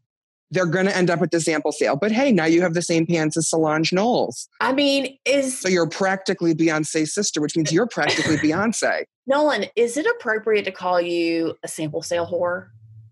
they're 0.52 0.66
going 0.66 0.85
to 0.87 0.97
end 0.97 1.11
up 1.11 1.21
at 1.23 1.30
the 1.30 1.40
sample 1.40 1.73
sale. 1.73 1.97
But 1.97 2.12
hey, 2.12 2.30
now 2.30 2.44
you 2.44 2.61
have 2.61 2.75
the 2.75 2.82
same 2.82 3.06
pants 3.06 3.37
as 3.37 3.49
Solange 3.49 3.92
Knowles. 3.92 4.49
I 4.61 4.73
mean, 4.73 5.18
is 5.25 5.59
so 5.59 5.68
you're 5.68 5.88
practically 5.88 6.54
Beyonce's 6.54 7.12
sister, 7.12 7.40
which 7.40 7.56
means 7.56 7.73
you're 7.73 7.88
practically 7.88 8.37
Beyonce. 8.37 9.04
Nolan, 9.26 9.66
is 9.76 9.97
it 9.97 10.06
appropriate 10.06 10.64
to 10.66 10.73
call 10.73 11.00
you 11.00 11.56
a 11.62 11.68
sample 11.68 12.02
sale 12.02 12.26
whore? 12.26 12.68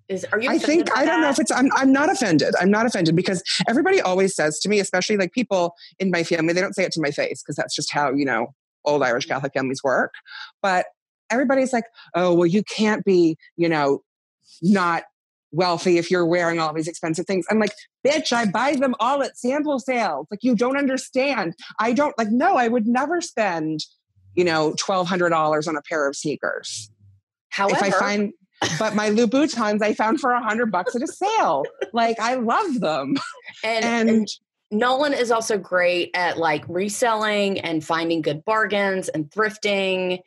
Is 0.09 0.27
are 0.33 0.41
you? 0.41 0.51
I 0.51 0.59
think 0.59 0.97
I 0.97 1.05
don't 1.05 1.23
know 1.23 1.31
if 1.31 1.39
it's. 1.39 1.53
I'm. 1.53 1.71
I'm 1.77 1.93
not 1.93 2.11
offended. 2.11 2.55
I'm 2.61 2.71
not 2.71 2.85
offended 2.85 3.17
because 3.17 3.43
everybody 3.69 4.01
always 4.01 4.35
says 4.35 4.59
to 4.61 4.69
me, 4.69 4.81
especially 4.81 5.17
like 5.17 5.33
people 5.33 5.75
in 5.99 6.11
my 6.11 6.25
family, 6.25 6.53
they 6.53 6.61
don't 6.61 6.75
say 6.75 6.85
it 6.85 6.93
to 6.93 7.01
my 7.01 7.13
face 7.13 7.43
because 7.43 7.57
that's 7.57 7.75
just 7.75 7.93
how 7.93 8.13
you 8.13 8.25
know 8.25 8.49
old 8.85 9.03
Irish 9.03 9.27
Catholic 9.27 9.53
families 9.55 9.83
work. 9.85 10.13
But 10.63 10.87
everybody's 11.31 11.73
like, 11.73 11.85
oh 12.15 12.35
well, 12.35 12.47
you 12.47 12.65
can't 12.65 13.05
be, 13.05 13.37
you 13.57 13.69
know, 13.69 14.03
not 14.61 15.05
wealthy 15.53 15.99
if 15.99 16.11
you're 16.11 16.27
wearing 16.27 16.59
all 16.59 16.73
these 16.73 16.89
expensive 16.89 17.27
things. 17.27 17.47
I'm 17.51 17.59
like, 17.59 17.75
bitch, 18.07 18.33
I 18.33 18.47
buy 18.47 18.75
them 18.77 18.95
all 19.01 19.23
at 19.23 19.37
sample 19.37 19.79
sales. 19.79 20.27
Like, 20.31 20.41
you 20.43 20.55
don't 20.55 20.77
understand. 20.77 21.55
I 21.79 21.93
don't 21.93 22.17
like, 22.19 22.31
no, 22.31 22.57
I 22.57 22.69
would 22.69 22.87
never 22.87 23.21
spend, 23.21 23.85
you 24.35 24.45
know, 24.45 24.73
$1,200 24.73 25.69
on 25.69 25.77
a 25.77 25.83
pair 25.83 26.09
of 26.09 26.17
sneakers. 26.17 26.91
However, 27.51 27.85
if 27.87 27.95
I 27.95 27.99
find 27.99 28.33
but 28.79 28.95
my 28.95 29.11
Louboutins 29.11 29.83
I 29.83 29.95
found 29.95 30.21
for 30.21 30.33
a 30.33 30.43
hundred 30.43 30.71
bucks 30.71 30.95
at 30.95 31.03
a 31.03 31.07
sale. 31.07 31.65
Like 31.93 32.21
I 32.21 32.35
love 32.35 32.81
them. 32.81 33.17
and, 33.65 33.85
and, 33.85 34.11
and 34.11 34.29
Nolan 34.71 35.13
is 35.13 35.31
also 35.31 35.59
great 35.59 36.11
at 36.15 36.39
like 36.39 36.65
reselling 36.69 37.61
and 37.61 37.85
finding 37.85 38.23
good 38.23 38.45
bargains 38.45 39.09
and 39.09 39.31
thrifting. 39.31 40.21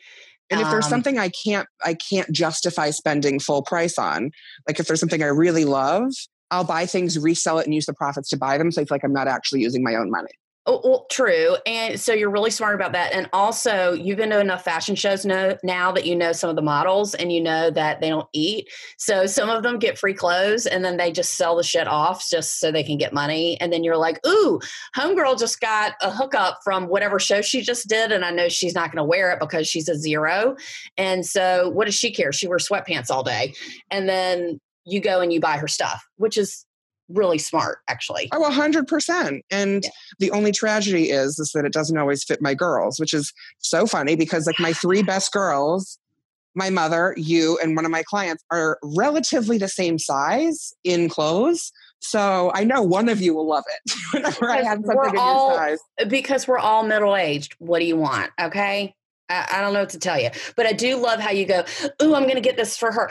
And 0.49 0.61
if 0.61 0.69
there's 0.69 0.85
um, 0.85 0.89
something 0.89 1.17
I 1.17 1.29
can't 1.29 1.67
I 1.83 1.95
can't 1.95 2.31
justify 2.31 2.89
spending 2.91 3.39
full 3.39 3.63
price 3.63 3.97
on, 3.97 4.31
like 4.67 4.79
if 4.79 4.87
there's 4.87 4.99
something 4.99 5.23
I 5.23 5.27
really 5.27 5.65
love, 5.65 6.11
I'll 6.51 6.63
buy 6.63 6.85
things, 6.85 7.17
resell 7.17 7.59
it, 7.59 7.65
and 7.65 7.73
use 7.73 7.85
the 7.85 7.93
profits 7.93 8.29
to 8.29 8.37
buy 8.37 8.57
them. 8.57 8.71
So 8.71 8.81
I 8.81 8.85
feel 8.85 8.95
like 8.95 9.03
I'm 9.03 9.13
not 9.13 9.27
actually 9.27 9.61
using 9.61 9.83
my 9.83 9.95
own 9.95 10.11
money. 10.11 10.29
Oh, 10.65 10.79
well, 10.81 11.05
true. 11.11 11.57
And 11.65 11.99
so 11.99 12.13
you're 12.13 12.29
really 12.29 12.49
smart 12.49 12.73
about 12.73 12.93
that. 12.93 13.11
And 13.11 13.29
also, 13.33 13.91
you've 13.91 14.15
been 14.15 14.29
to 14.29 14.39
enough 14.39 14.63
fashion 14.63 14.95
shows 14.95 15.25
know, 15.25 15.57
now 15.61 15.91
that 15.91 16.05
you 16.05 16.15
know 16.15 16.31
some 16.31 16.49
of 16.49 16.55
the 16.55 16.61
models 16.61 17.13
and 17.15 17.33
you 17.33 17.41
know 17.41 17.69
that 17.71 17.99
they 17.99 18.07
don't 18.07 18.29
eat. 18.31 18.69
So 18.97 19.25
some 19.25 19.49
of 19.49 19.61
them 19.63 19.77
get 19.77 19.97
free 19.97 20.13
clothes 20.13 20.65
and 20.65 20.85
then 20.85 20.95
they 20.95 21.11
just 21.11 21.33
sell 21.33 21.57
the 21.57 21.63
shit 21.63 21.85
off 21.85 22.25
just 22.29 22.61
so 22.61 22.71
they 22.71 22.83
can 22.83 22.97
get 22.97 23.11
money. 23.11 23.59
And 23.59 23.73
then 23.73 23.83
you're 23.83 23.97
like, 23.97 24.25
ooh, 24.25 24.61
Homegirl 24.95 25.37
just 25.37 25.59
got 25.59 25.95
a 26.01 26.09
hookup 26.09 26.59
from 26.63 26.87
whatever 26.87 27.19
show 27.19 27.41
she 27.41 27.61
just 27.61 27.89
did. 27.89 28.13
And 28.13 28.23
I 28.23 28.31
know 28.31 28.47
she's 28.47 28.73
not 28.73 28.89
going 28.89 29.03
to 29.03 29.09
wear 29.09 29.33
it 29.33 29.41
because 29.41 29.67
she's 29.67 29.89
a 29.89 29.97
zero. 29.97 30.55
And 30.95 31.25
so 31.25 31.71
what 31.71 31.85
does 31.85 31.95
she 31.95 32.13
care? 32.13 32.31
She 32.31 32.47
wears 32.47 32.69
sweatpants 32.69 33.11
all 33.11 33.23
day. 33.23 33.53
And 33.91 34.07
then 34.07 34.61
you 34.85 35.01
go 35.01 35.19
and 35.19 35.33
you 35.33 35.41
buy 35.41 35.57
her 35.57 35.67
stuff, 35.67 36.01
which 36.15 36.37
is 36.37 36.65
really 37.13 37.37
smart 37.37 37.79
actually 37.87 38.29
oh 38.31 38.41
100% 38.41 39.41
and 39.51 39.83
yeah. 39.83 39.89
the 40.19 40.31
only 40.31 40.51
tragedy 40.51 41.09
is 41.09 41.39
is 41.39 41.51
that 41.53 41.65
it 41.65 41.73
doesn't 41.73 41.97
always 41.97 42.23
fit 42.23 42.41
my 42.41 42.53
girls 42.53 42.99
which 42.99 43.13
is 43.13 43.33
so 43.59 43.85
funny 43.85 44.15
because 44.15 44.45
like 44.45 44.59
my 44.59 44.73
three 44.73 45.03
best 45.03 45.31
girls 45.31 45.97
my 46.55 46.69
mother 46.69 47.13
you 47.17 47.57
and 47.63 47.75
one 47.75 47.85
of 47.85 47.91
my 47.91 48.03
clients 48.03 48.43
are 48.51 48.77
relatively 48.83 49.57
the 49.57 49.67
same 49.67 49.97
size 49.97 50.73
in 50.83 51.09
clothes 51.09 51.71
so 52.03 52.51
I 52.53 52.65
know 52.65 52.81
one 52.81 53.07
of 53.07 53.21
you 53.21 53.33
will 53.33 53.47
love 53.47 53.63
it 53.67 53.93
whenever 54.11 54.51
I 54.51 54.57
have 54.57 54.79
something 54.85 55.11
in 55.11 55.17
all, 55.17 55.51
your 55.51 55.57
size. 55.57 56.09
Because 56.09 56.47
we're 56.47 56.59
all 56.59 56.83
middle 56.83 57.15
aged. 57.15 57.55
What 57.59 57.79
do 57.79 57.85
you 57.85 57.95
want? 57.95 58.29
Okay. 58.39 58.93
I, 59.51 59.61
don't 59.61 59.73
know 59.73 59.81
what 59.81 59.89
to 59.89 59.99
tell 59.99 60.19
you, 60.19 60.29
but 60.55 60.65
I 60.65 60.73
do 60.73 60.97
love 60.97 61.19
how 61.19 61.31
you 61.31 61.45
go. 61.45 61.63
Oh, 61.99 62.15
I'm 62.15 62.23
going 62.23 62.35
to 62.35 62.41
get 62.41 62.57
this 62.57 62.77
for 62.77 62.91
her. 62.91 63.09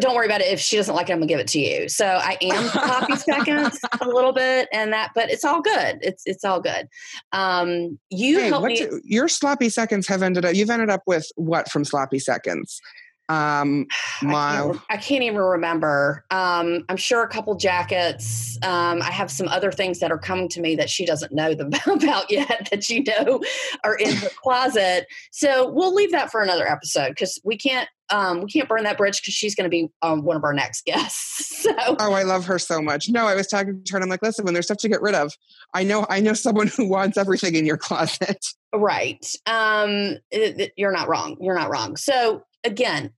don't 0.00 0.14
worry 0.14 0.26
about 0.26 0.40
it. 0.40 0.48
If 0.48 0.60
she 0.60 0.76
doesn't 0.76 0.94
like 0.94 1.08
it, 1.08 1.12
I'm 1.12 1.18
going 1.18 1.28
to 1.28 1.32
give 1.32 1.40
it 1.40 1.48
to 1.48 1.58
you. 1.58 1.88
So 1.88 2.06
I 2.06 2.36
am 2.40 2.68
sloppy 2.68 3.16
seconds 3.16 3.80
a 4.00 4.08
little 4.08 4.32
bit, 4.32 4.68
and 4.72 4.92
that, 4.92 5.10
but 5.14 5.30
it's 5.30 5.44
all 5.44 5.60
good. 5.60 5.98
It's 6.02 6.22
it's 6.26 6.44
all 6.44 6.60
good. 6.60 6.88
Um, 7.32 7.98
you 8.10 8.40
hey, 8.40 8.48
help 8.48 8.64
me. 8.64 8.76
Do, 8.76 9.00
your 9.04 9.28
sloppy 9.28 9.68
seconds 9.68 10.06
have 10.08 10.22
ended 10.22 10.44
up. 10.44 10.54
You've 10.54 10.70
ended 10.70 10.90
up 10.90 11.02
with 11.06 11.26
what 11.36 11.70
from 11.70 11.84
sloppy 11.84 12.18
seconds? 12.18 12.80
Um 13.28 13.86
I, 14.22 14.26
can't, 14.26 14.80
I 14.90 14.96
can't 14.98 15.22
even 15.22 15.38
remember. 15.38 16.24
Um 16.30 16.84
i'm 16.88 16.96
sure 16.96 17.22
a 17.22 17.28
couple 17.28 17.54
jackets 17.56 18.58
um 18.62 19.00
i 19.02 19.10
have 19.10 19.30
some 19.30 19.48
other 19.48 19.72
things 19.72 20.00
that 20.00 20.10
are 20.12 20.18
coming 20.18 20.48
to 20.50 20.60
me 20.60 20.76
that 20.76 20.90
she 20.90 21.06
doesn't 21.06 21.32
know 21.32 21.50
about 21.86 22.30
yet 22.30 22.68
that 22.70 22.88
you 22.88 23.04
know 23.04 23.40
are 23.84 23.96
in 23.96 24.10
the 24.20 24.30
closet. 24.42 25.06
So 25.30 25.70
we'll 25.70 25.94
leave 25.94 26.12
that 26.12 26.30
for 26.30 26.42
another 26.42 26.68
episode 26.68 27.10
because 27.10 27.40
we 27.44 27.56
can't 27.56 27.88
um 28.10 28.42
we 28.42 28.50
can't 28.50 28.68
burn 28.68 28.84
that 28.84 28.98
bridge 28.98 29.20
because 29.20 29.34
she's 29.34 29.54
going 29.54 29.64
to 29.64 29.70
be 29.70 29.88
um, 30.02 30.24
one 30.24 30.36
of 30.36 30.44
our 30.44 30.52
next 30.52 30.84
guests. 30.84 31.52
So 31.64 31.72
oh 31.98 32.12
i 32.12 32.24
love 32.24 32.44
her 32.44 32.58
so 32.58 32.82
much. 32.82 33.08
No 33.08 33.26
i 33.26 33.34
was 33.34 33.46
talking 33.46 33.82
to 33.82 33.92
her 33.92 33.96
and 33.96 34.04
i'm 34.04 34.10
like 34.10 34.20
listen 34.20 34.44
when 34.44 34.52
there's 34.52 34.66
stuff 34.66 34.76
to 34.78 34.88
get 34.88 35.00
rid 35.00 35.14
of 35.14 35.32
i 35.72 35.82
know 35.82 36.04
i 36.10 36.20
know 36.20 36.34
someone 36.34 36.66
who 36.76 36.86
wants 36.86 37.16
everything 37.16 37.54
in 37.54 37.64
your 37.64 37.78
closet. 37.78 38.44
Right. 38.74 39.24
Um 39.46 40.18
it, 40.30 40.60
it, 40.60 40.72
you're 40.76 40.92
not 40.92 41.08
wrong. 41.08 41.38
You're 41.40 41.54
not 41.54 41.70
wrong. 41.70 41.96
So 41.96 42.44
again, 42.64 43.12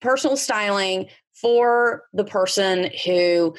personal 0.00 0.36
styling 0.36 1.08
for 1.34 2.04
the 2.12 2.24
person 2.24 2.90
who 3.04 3.54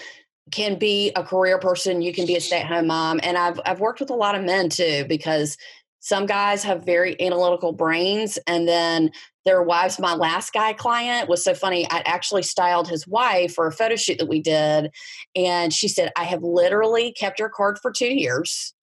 can 0.51 0.77
be 0.77 1.11
a 1.15 1.23
career 1.23 1.57
person, 1.57 2.01
you 2.01 2.13
can 2.13 2.25
be 2.25 2.35
a 2.35 2.41
stay-at-home 2.41 2.87
mom. 2.87 3.19
And 3.23 3.37
I've 3.37 3.59
I've 3.65 3.79
worked 3.79 3.99
with 3.99 4.09
a 4.09 4.15
lot 4.15 4.35
of 4.35 4.43
men 4.43 4.69
too, 4.69 5.05
because 5.07 5.57
some 6.03 6.25
guys 6.25 6.63
have 6.63 6.85
very 6.85 7.19
analytical 7.21 7.71
brains 7.71 8.37
and 8.45 8.67
then 8.67 9.09
their 9.45 9.63
wives 9.63 9.99
my 9.99 10.13
last 10.13 10.51
guy 10.51 10.73
client 10.73 11.29
was 11.29 11.41
so 11.41 11.53
funny 11.53 11.87
i 11.91 12.01
actually 12.05 12.43
styled 12.43 12.89
his 12.89 13.07
wife 13.07 13.53
for 13.53 13.67
a 13.67 13.71
photo 13.71 13.95
shoot 13.95 14.17
that 14.17 14.27
we 14.27 14.41
did 14.41 14.91
and 15.33 15.73
she 15.73 15.87
said 15.87 16.11
i 16.17 16.25
have 16.25 16.43
literally 16.43 17.13
kept 17.13 17.39
your 17.39 17.47
card 17.47 17.79
for 17.81 17.89
two 17.89 18.13
years 18.13 18.73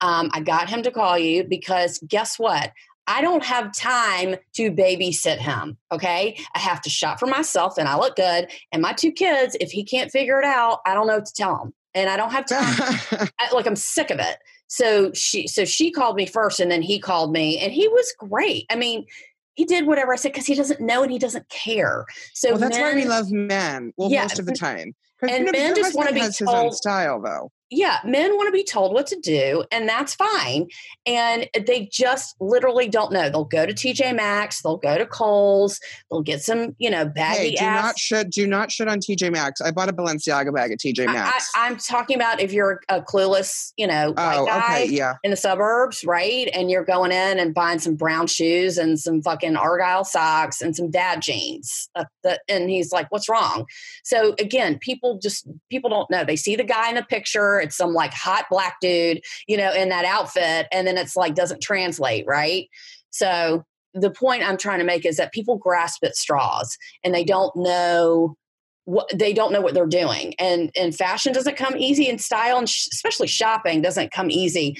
um, 0.00 0.30
i 0.32 0.40
got 0.40 0.70
him 0.70 0.82
to 0.82 0.92
call 0.92 1.18
you 1.18 1.42
because 1.42 1.98
guess 2.06 2.38
what 2.38 2.72
I 3.08 3.22
don't 3.22 3.42
have 3.42 3.72
time 3.72 4.36
to 4.54 4.70
babysit 4.70 5.38
him. 5.38 5.78
Okay. 5.90 6.38
I 6.54 6.58
have 6.58 6.82
to 6.82 6.90
shop 6.90 7.18
for 7.18 7.26
myself 7.26 7.78
and 7.78 7.88
I 7.88 7.96
look 7.96 8.16
good. 8.16 8.50
And 8.70 8.82
my 8.82 8.92
two 8.92 9.10
kids, 9.10 9.56
if 9.60 9.70
he 9.70 9.82
can't 9.82 10.12
figure 10.12 10.38
it 10.38 10.44
out, 10.44 10.80
I 10.86 10.92
don't 10.92 11.06
know 11.06 11.16
what 11.16 11.26
to 11.26 11.32
tell 11.32 11.60
him. 11.60 11.72
And 11.94 12.10
I 12.10 12.18
don't 12.18 12.30
have 12.30 12.46
time. 12.48 13.32
I, 13.40 13.50
like 13.52 13.66
I'm 13.66 13.76
sick 13.76 14.10
of 14.10 14.20
it. 14.20 14.36
So 14.68 15.10
she 15.14 15.48
so 15.48 15.64
she 15.64 15.90
called 15.90 16.16
me 16.16 16.26
first 16.26 16.60
and 16.60 16.70
then 16.70 16.82
he 16.82 17.00
called 17.00 17.32
me 17.32 17.58
and 17.58 17.72
he 17.72 17.88
was 17.88 18.12
great. 18.18 18.66
I 18.70 18.76
mean, 18.76 19.06
he 19.54 19.64
did 19.64 19.86
whatever 19.86 20.12
I 20.12 20.16
said 20.16 20.32
because 20.32 20.46
he 20.46 20.54
doesn't 20.54 20.80
know 20.80 21.02
and 21.02 21.10
he 21.10 21.18
doesn't 21.18 21.48
care. 21.48 22.04
So 22.34 22.50
well, 22.50 22.58
that's 22.58 22.76
men, 22.76 22.94
why 22.94 23.02
we 23.02 23.08
love 23.08 23.32
men. 23.32 23.94
Well, 23.96 24.10
yeah, 24.10 24.22
most 24.22 24.38
of 24.38 24.44
the 24.44 24.52
time. 24.52 24.94
And 25.22 25.30
you 25.30 25.44
know, 25.44 25.52
men 25.52 25.74
just 25.74 25.96
want 25.96 26.08
to 26.08 26.14
be 26.14 26.20
told, 26.20 26.34
his 26.36 26.48
own 26.48 26.72
style, 26.72 27.20
though 27.20 27.50
yeah, 27.70 27.98
men 28.04 28.36
want 28.36 28.48
to 28.48 28.52
be 28.52 28.64
told 28.64 28.94
what 28.94 29.06
to 29.08 29.20
do, 29.20 29.64
and 29.70 29.88
that's 29.88 30.14
fine. 30.14 30.68
And 31.04 31.48
they 31.66 31.88
just 31.92 32.34
literally 32.40 32.88
don't 32.88 33.12
know. 33.12 33.28
They'll 33.28 33.44
go 33.44 33.66
to 33.66 33.74
TJ 33.74 34.16
Maxx, 34.16 34.62
they'll 34.62 34.78
go 34.78 34.96
to 34.96 35.04
Kohl's, 35.04 35.78
they'll 36.10 36.22
get 36.22 36.42
some, 36.42 36.74
you 36.78 36.88
know, 36.88 37.04
baggy. 37.04 37.50
Hey, 37.50 37.54
do 37.56 37.64
ass. 37.64 37.84
not 37.84 37.98
shit. 37.98 38.30
Do 38.30 38.46
not 38.46 38.72
shit 38.72 38.88
on 38.88 39.00
TJ 39.00 39.32
Maxx. 39.32 39.60
I 39.60 39.70
bought 39.70 39.90
a 39.90 39.92
Balenciaga 39.92 40.54
bag 40.54 40.72
at 40.72 40.78
TJ 40.78 41.06
Maxx. 41.06 41.50
I, 41.54 41.66
am 41.66 41.76
talking 41.76 42.16
about 42.16 42.40
if 42.40 42.52
you're 42.52 42.80
a 42.88 43.02
clueless, 43.02 43.72
you 43.76 43.86
know, 43.86 44.14
oh, 44.16 44.46
guy 44.46 44.82
okay, 44.82 44.86
yeah. 44.86 45.14
in 45.22 45.30
the 45.30 45.36
suburbs, 45.36 46.04
right? 46.04 46.48
And 46.54 46.70
you're 46.70 46.84
going 46.84 47.12
in 47.12 47.38
and 47.38 47.52
buying 47.52 47.80
some 47.80 47.96
brown 47.96 48.28
shoes 48.28 48.78
and 48.78 48.98
some 48.98 49.20
fucking 49.20 49.56
argyle 49.56 50.04
socks 50.04 50.62
and 50.62 50.74
some 50.74 50.90
dad 50.90 51.20
jeans. 51.20 51.90
Uh, 51.94 52.04
the, 52.22 52.40
and 52.48 52.70
he's 52.70 52.92
like, 52.92 53.10
"What's 53.12 53.28
wrong?" 53.28 53.66
So 54.04 54.34
again, 54.38 54.78
people 54.78 55.07
just 55.16 55.48
people 55.70 55.88
don't 55.88 56.10
know. 56.10 56.24
They 56.24 56.36
see 56.36 56.56
the 56.56 56.64
guy 56.64 56.90
in 56.90 56.96
the 56.96 57.04
picture 57.04 57.60
it's 57.60 57.76
some 57.76 57.94
like 57.94 58.12
hot 58.12 58.46
black 58.50 58.76
dude, 58.80 59.22
you 59.46 59.56
know, 59.56 59.72
in 59.72 59.88
that 59.88 60.04
outfit, 60.04 60.66
and 60.72 60.86
then 60.86 60.98
it's 60.98 61.16
like 61.16 61.34
doesn't 61.34 61.62
translate, 61.62 62.26
right? 62.26 62.68
So 63.10 63.64
the 63.94 64.10
point 64.10 64.42
I'm 64.42 64.58
trying 64.58 64.78
to 64.80 64.84
make 64.84 65.06
is 65.06 65.16
that 65.16 65.32
people 65.32 65.56
grasp 65.56 66.04
at 66.04 66.16
straws 66.16 66.76
and 67.02 67.14
they 67.14 67.24
don't 67.24 67.54
know 67.56 68.36
what 68.84 69.06
they 69.14 69.34
don't 69.34 69.52
know 69.52 69.60
what 69.60 69.74
they're 69.74 69.86
doing 69.86 70.34
and 70.38 70.70
and 70.74 70.96
fashion 70.96 71.32
doesn't 71.32 71.56
come 71.56 71.76
easy 71.76 72.08
and 72.08 72.20
style 72.22 72.56
and 72.56 72.70
sh- 72.70 72.88
especially 72.90 73.26
shopping 73.26 73.82
doesn't 73.82 74.10
come 74.12 74.30
easy 74.30 74.74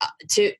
uh, 0.00 0.08
to 0.28 0.52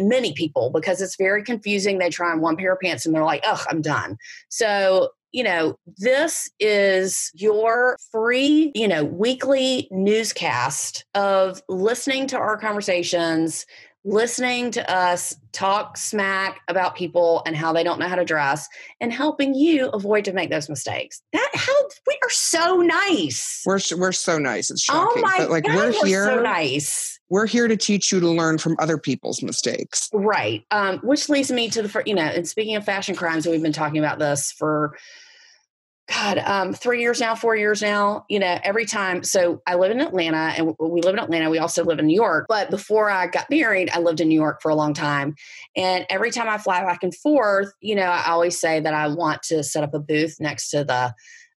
many 0.00 0.32
people 0.32 0.68
because 0.74 1.00
it's 1.00 1.16
very 1.16 1.44
confusing 1.44 1.98
they 1.98 2.10
try 2.10 2.32
on 2.32 2.40
one 2.40 2.56
pair 2.56 2.72
of 2.72 2.80
pants 2.80 3.06
and 3.06 3.14
they're 3.14 3.22
like 3.22 3.42
ugh 3.46 3.64
i'm 3.70 3.80
done 3.80 4.16
so 4.48 5.08
you 5.32 5.42
know, 5.42 5.76
this 5.96 6.50
is 6.60 7.30
your 7.34 7.96
free, 8.10 8.70
you 8.74 8.86
know, 8.86 9.04
weekly 9.04 9.88
newscast 9.90 11.04
of 11.14 11.62
listening 11.68 12.26
to 12.28 12.36
our 12.36 12.58
conversations, 12.58 13.66
listening 14.04 14.70
to 14.72 14.92
us 14.92 15.34
talk 15.52 15.96
smack 15.96 16.60
about 16.68 16.94
people 16.94 17.42
and 17.46 17.56
how 17.56 17.72
they 17.72 17.84
don't 17.84 17.98
know 17.98 18.08
how 18.08 18.16
to 18.16 18.24
dress 18.24 18.68
and 19.00 19.12
helping 19.12 19.54
you 19.54 19.88
avoid 19.88 20.24
to 20.24 20.32
make 20.32 20.50
those 20.50 20.68
mistakes. 20.68 21.22
That 21.32 21.50
how 21.54 21.72
we 22.06 22.18
are 22.22 22.30
so 22.30 22.76
nice. 22.76 23.62
We're 23.64 23.80
we're 23.96 24.12
so 24.12 24.38
nice. 24.38 24.70
It's 24.70 24.86
oh 24.90 24.92
shocking. 24.92 25.22
Oh 25.24 25.28
my 25.28 25.38
but 25.38 25.50
like 25.50 25.64
God, 25.64 25.76
we're 25.76 25.92
here 26.06 26.26
we're 26.26 26.36
so 26.36 26.42
nice. 26.42 27.20
We're 27.32 27.46
here 27.46 27.66
to 27.66 27.78
teach 27.78 28.12
you 28.12 28.20
to 28.20 28.28
learn 28.28 28.58
from 28.58 28.76
other 28.78 28.98
people's 28.98 29.42
mistakes. 29.42 30.10
Right. 30.12 30.66
Um, 30.70 30.98
which 30.98 31.30
leads 31.30 31.50
me 31.50 31.70
to 31.70 31.80
the 31.80 32.02
you 32.04 32.14
know, 32.14 32.20
and 32.20 32.46
speaking 32.46 32.76
of 32.76 32.84
fashion 32.84 33.14
crimes, 33.14 33.46
we've 33.46 33.62
been 33.62 33.72
talking 33.72 33.98
about 33.98 34.18
this 34.18 34.52
for 34.52 34.98
God, 36.10 36.36
um, 36.36 36.74
three 36.74 37.00
years 37.00 37.20
now, 37.20 37.34
four 37.34 37.56
years 37.56 37.80
now, 37.80 38.26
you 38.28 38.38
know, 38.38 38.58
every 38.62 38.84
time. 38.84 39.24
So 39.24 39.62
I 39.66 39.76
live 39.76 39.90
in 39.92 40.02
Atlanta 40.02 40.52
and 40.58 40.74
we 40.78 41.00
live 41.00 41.14
in 41.14 41.20
Atlanta. 41.20 41.48
We 41.48 41.56
also 41.56 41.84
live 41.84 41.98
in 41.98 42.06
New 42.06 42.14
York. 42.14 42.44
But 42.50 42.68
before 42.68 43.08
I 43.08 43.28
got 43.28 43.48
married, 43.48 43.88
I 43.94 44.00
lived 44.00 44.20
in 44.20 44.28
New 44.28 44.38
York 44.38 44.60
for 44.60 44.70
a 44.70 44.74
long 44.74 44.92
time. 44.92 45.34
And 45.74 46.04
every 46.10 46.32
time 46.32 46.50
I 46.50 46.58
fly 46.58 46.82
back 46.82 47.02
and 47.02 47.14
forth, 47.14 47.72
you 47.80 47.94
know, 47.94 48.02
I 48.02 48.28
always 48.28 48.60
say 48.60 48.78
that 48.78 48.92
I 48.92 49.08
want 49.08 49.42
to 49.44 49.64
set 49.64 49.82
up 49.82 49.94
a 49.94 50.00
booth 50.00 50.36
next 50.38 50.68
to 50.72 50.84
the 50.84 51.14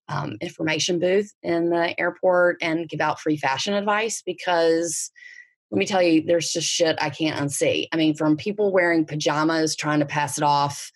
um, 0.07 0.37
information 0.41 1.01
booth 1.01 1.33
in 1.43 1.71
the 1.71 1.99
airport 1.99 2.59
and 2.63 2.89
give 2.89 3.01
out 3.01 3.19
free 3.19 3.37
fashion 3.37 3.75
advice 3.75 4.23
because 4.25 5.11
let 5.71 5.79
me 5.79 5.87
tell 5.87 6.03
you, 6.03 6.23
there's 6.23 6.53
just 6.53 6.69
shit 6.69 6.97
I 7.01 7.11
can't 7.11 7.41
unsee. 7.41 7.89
I 7.93 7.97
mean, 7.97 8.15
from 8.15 8.37
people 8.37 8.73
wearing 8.73 9.05
pajamas 9.05 9.75
trying 9.75 10.01
to 10.01 10.07
pass 10.07 10.39
it 10.39 10.45
off 10.45 10.93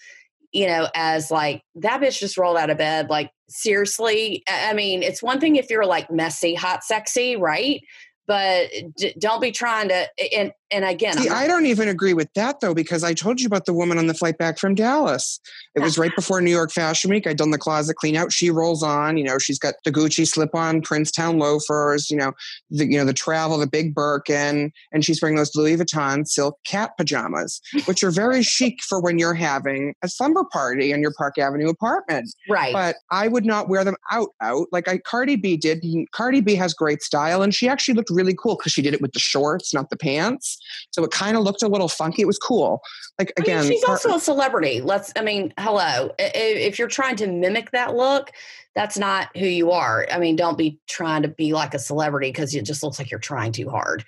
you 0.53 0.67
know, 0.67 0.89
as 0.95 1.31
like 1.31 1.63
that 1.77 2.01
bitch 2.01 2.19
just 2.19 2.39
rolled 2.39 2.57
out 2.57 2.71
of 2.71 2.79
bed. 2.79 3.11
Like, 3.11 3.31
seriously, 3.49 4.43
I 4.49 4.73
mean, 4.73 5.03
it's 5.03 5.23
one 5.23 5.41
thing 5.41 5.57
if 5.57 5.71
you're 5.71 5.87
like 5.87 6.11
messy, 6.11 6.55
hot, 6.55 6.85
sexy, 6.85 7.37
right? 7.37 7.83
But 8.27 8.69
d- 8.97 9.15
don't 9.19 9.41
be 9.41 9.51
trying 9.51 9.89
to. 9.89 10.09
And 10.35 10.53
and 10.71 10.85
again, 10.85 11.17
See, 11.17 11.29
not, 11.29 11.37
I 11.37 11.47
don't 11.47 11.67
even 11.67 11.89
agree 11.89 12.13
with 12.13 12.33
that 12.35 12.61
though, 12.61 12.75
because 12.75 13.03
I 13.03 13.15
told 13.15 13.41
you 13.41 13.47
about 13.47 13.65
the 13.65 13.73
woman 13.73 13.99
on 13.99 14.07
the 14.07 14.15
flight 14.15 14.39
back 14.39 14.59
from 14.59 14.75
Dallas. 14.75 15.41
It 15.75 15.81
was 15.81 15.97
right 15.97 16.15
before 16.15 16.41
New 16.41 16.51
York 16.51 16.71
Fashion 16.71 17.11
Week. 17.11 17.27
I'd 17.27 17.37
done 17.37 17.53
the 17.53 17.59
closet 17.59 17.97
clean 17.97 18.17
out. 18.17 18.33
She 18.33 18.51
rolls 18.51 18.83
on, 18.83 19.17
you 19.17 19.25
know, 19.25 19.39
she's 19.39 19.59
got 19.59 19.75
the 19.85 19.93
Gucci 19.93 20.27
slip 20.27 20.55
on 20.55 20.83
Princetown 20.83 21.39
loafers, 21.39 22.11
you 22.11 22.17
know, 22.17 22.33
the 22.71 22.87
you 22.87 22.99
know, 22.99 23.05
the 23.05 23.15
travel, 23.15 23.59
the 23.59 23.67
big 23.67 23.95
Birkin, 23.95 24.73
and 24.93 25.05
she's 25.05 25.23
wearing 25.23 25.37
those 25.37 25.55
Louis 25.55 25.77
Vuitton 25.77 26.27
silk 26.27 26.59
cat 26.65 26.93
pajamas, 26.99 27.61
which 27.87 28.03
are 28.03 28.11
very 28.11 28.43
chic 28.43 28.83
for 28.83 29.01
when 29.01 29.19
you're 29.19 29.35
having 29.35 29.95
a 30.03 30.09
slumber 30.09 30.45
party 30.45 30.93
in 30.93 31.01
your 31.01 31.13
Park 31.17 31.39
Avenue 31.39 31.69
apartment. 31.69 32.31
right. 32.49 32.73
But 32.73 32.97
I 33.11 33.29
would 33.29 33.47
not 33.47 33.69
wear 33.69 33.85
them 33.85 33.97
out 34.11 34.31
out 34.43 34.67
like 34.73 34.89
I 34.89 34.99
Cardi 34.99 35.37
B 35.37 35.57
did. 35.57 35.83
Cardi 36.13 36.41
B 36.41 36.55
has 36.57 36.75
great 36.75 37.03
style, 37.03 37.43
and 37.43 37.55
she 37.55 37.69
actually 37.69 37.95
looked 37.95 38.11
really 38.11 38.35
cool 38.35 38.57
because 38.57 38.73
she 38.73 38.83
did 38.83 38.95
it 38.95 39.01
with 39.01 39.13
the 39.13 39.21
shorts, 39.21 39.73
not 39.73 39.91
the 39.91 39.97
pants. 39.97 40.58
So 40.91 41.05
it 41.05 41.11
kind 41.11 41.37
of 41.37 41.43
looked 41.43 41.63
a 41.63 41.69
little 41.69 41.89
funky. 41.89 42.23
It 42.23 42.27
was 42.27 42.39
cool. 42.39 42.81
Like 43.19 43.33
I 43.39 43.41
mean, 43.41 43.57
again, 43.57 43.71
she's 43.71 43.85
Car- 43.85 43.95
also 43.95 44.15
a 44.15 44.21
celebrity. 44.21 44.81
Let's, 44.81 45.13
I 45.17 45.23
mean, 45.23 45.53
hello. 45.59 46.13
If 46.19 46.79
you're 46.79 46.89
trying 46.89 47.17
to 47.17 47.27
mimic 47.27 47.71
that 47.73 47.95
look, 47.95 48.31
that's 48.75 48.97
not 48.97 49.37
who 49.37 49.47
you 49.47 49.73
are. 49.73 50.07
I 50.13 50.19
mean, 50.19 50.37
don't 50.37 50.57
be 50.57 50.79
trying 50.89 51.23
to 51.23 51.29
be 51.29 51.53
like 51.53 51.75
a 51.75 51.79
celebrity 51.79 52.29
because 52.29 52.55
it 52.55 52.65
just 52.65 52.83
looks 52.83 52.99
like 52.99 53.11
you're 53.11 53.21
trying 53.21 53.53
too 53.53 53.69
hard. 53.69 54.05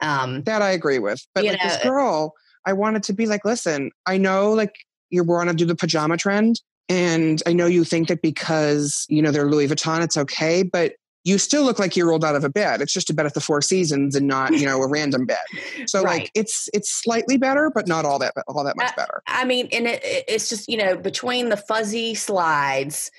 Um, 0.00 0.42
that 0.44 0.62
I 0.62 0.70
agree 0.70 0.98
with. 0.98 1.26
But 1.34 1.44
like 1.44 1.60
this 1.60 1.82
girl, 1.82 2.34
I 2.66 2.72
wanted 2.72 3.02
to 3.04 3.12
be 3.12 3.26
like, 3.26 3.44
listen, 3.44 3.90
I 4.06 4.18
know 4.18 4.52
like 4.52 4.74
you 5.10 5.24
want 5.24 5.48
to 5.48 5.54
do 5.54 5.64
the 5.64 5.76
pajama 5.76 6.16
trend, 6.16 6.60
and 6.88 7.42
I 7.46 7.52
know 7.52 7.66
you 7.66 7.84
think 7.84 8.08
that 8.08 8.22
because 8.22 9.06
you 9.08 9.22
know 9.22 9.30
they're 9.30 9.48
Louis 9.48 9.68
Vuitton, 9.68 10.02
it's 10.02 10.16
okay, 10.16 10.62
but 10.62 10.94
you 11.24 11.38
still 11.38 11.62
look 11.64 11.78
like 11.78 11.96
you 11.96 12.04
rolled 12.08 12.24
out 12.24 12.34
of 12.34 12.42
a 12.44 12.48
bed. 12.50 12.80
It's 12.80 12.92
just 12.92 13.08
a 13.10 13.14
bed 13.14 13.26
at 13.26 13.34
the 13.34 13.40
Four 13.40 13.62
Seasons 13.62 14.16
and 14.16 14.26
not 14.26 14.52
you 14.52 14.66
know 14.66 14.80
a 14.82 14.88
random 14.88 15.26
bed. 15.26 15.38
So 15.86 16.02
Right. 16.02 16.20
like 16.22 16.30
it's 16.34 16.68
it's 16.74 16.90
slightly 16.90 17.36
better, 17.36 17.70
but 17.74 17.86
not 17.88 18.04
all 18.04 18.18
that 18.20 18.34
all 18.48 18.64
that 18.64 18.76
much 18.76 18.90
Uh, 18.90 18.96
better. 18.96 19.22
I 19.26 19.44
mean, 19.44 19.68
and 19.72 19.86
it, 19.86 20.02
it- 20.04 20.24
it's 20.28 20.48
just, 20.48 20.68
you 20.68 20.76
know, 20.76 20.96
between 20.96 21.48
the 21.48 21.56
fuzzy 21.56 22.14
slides, 22.14 23.10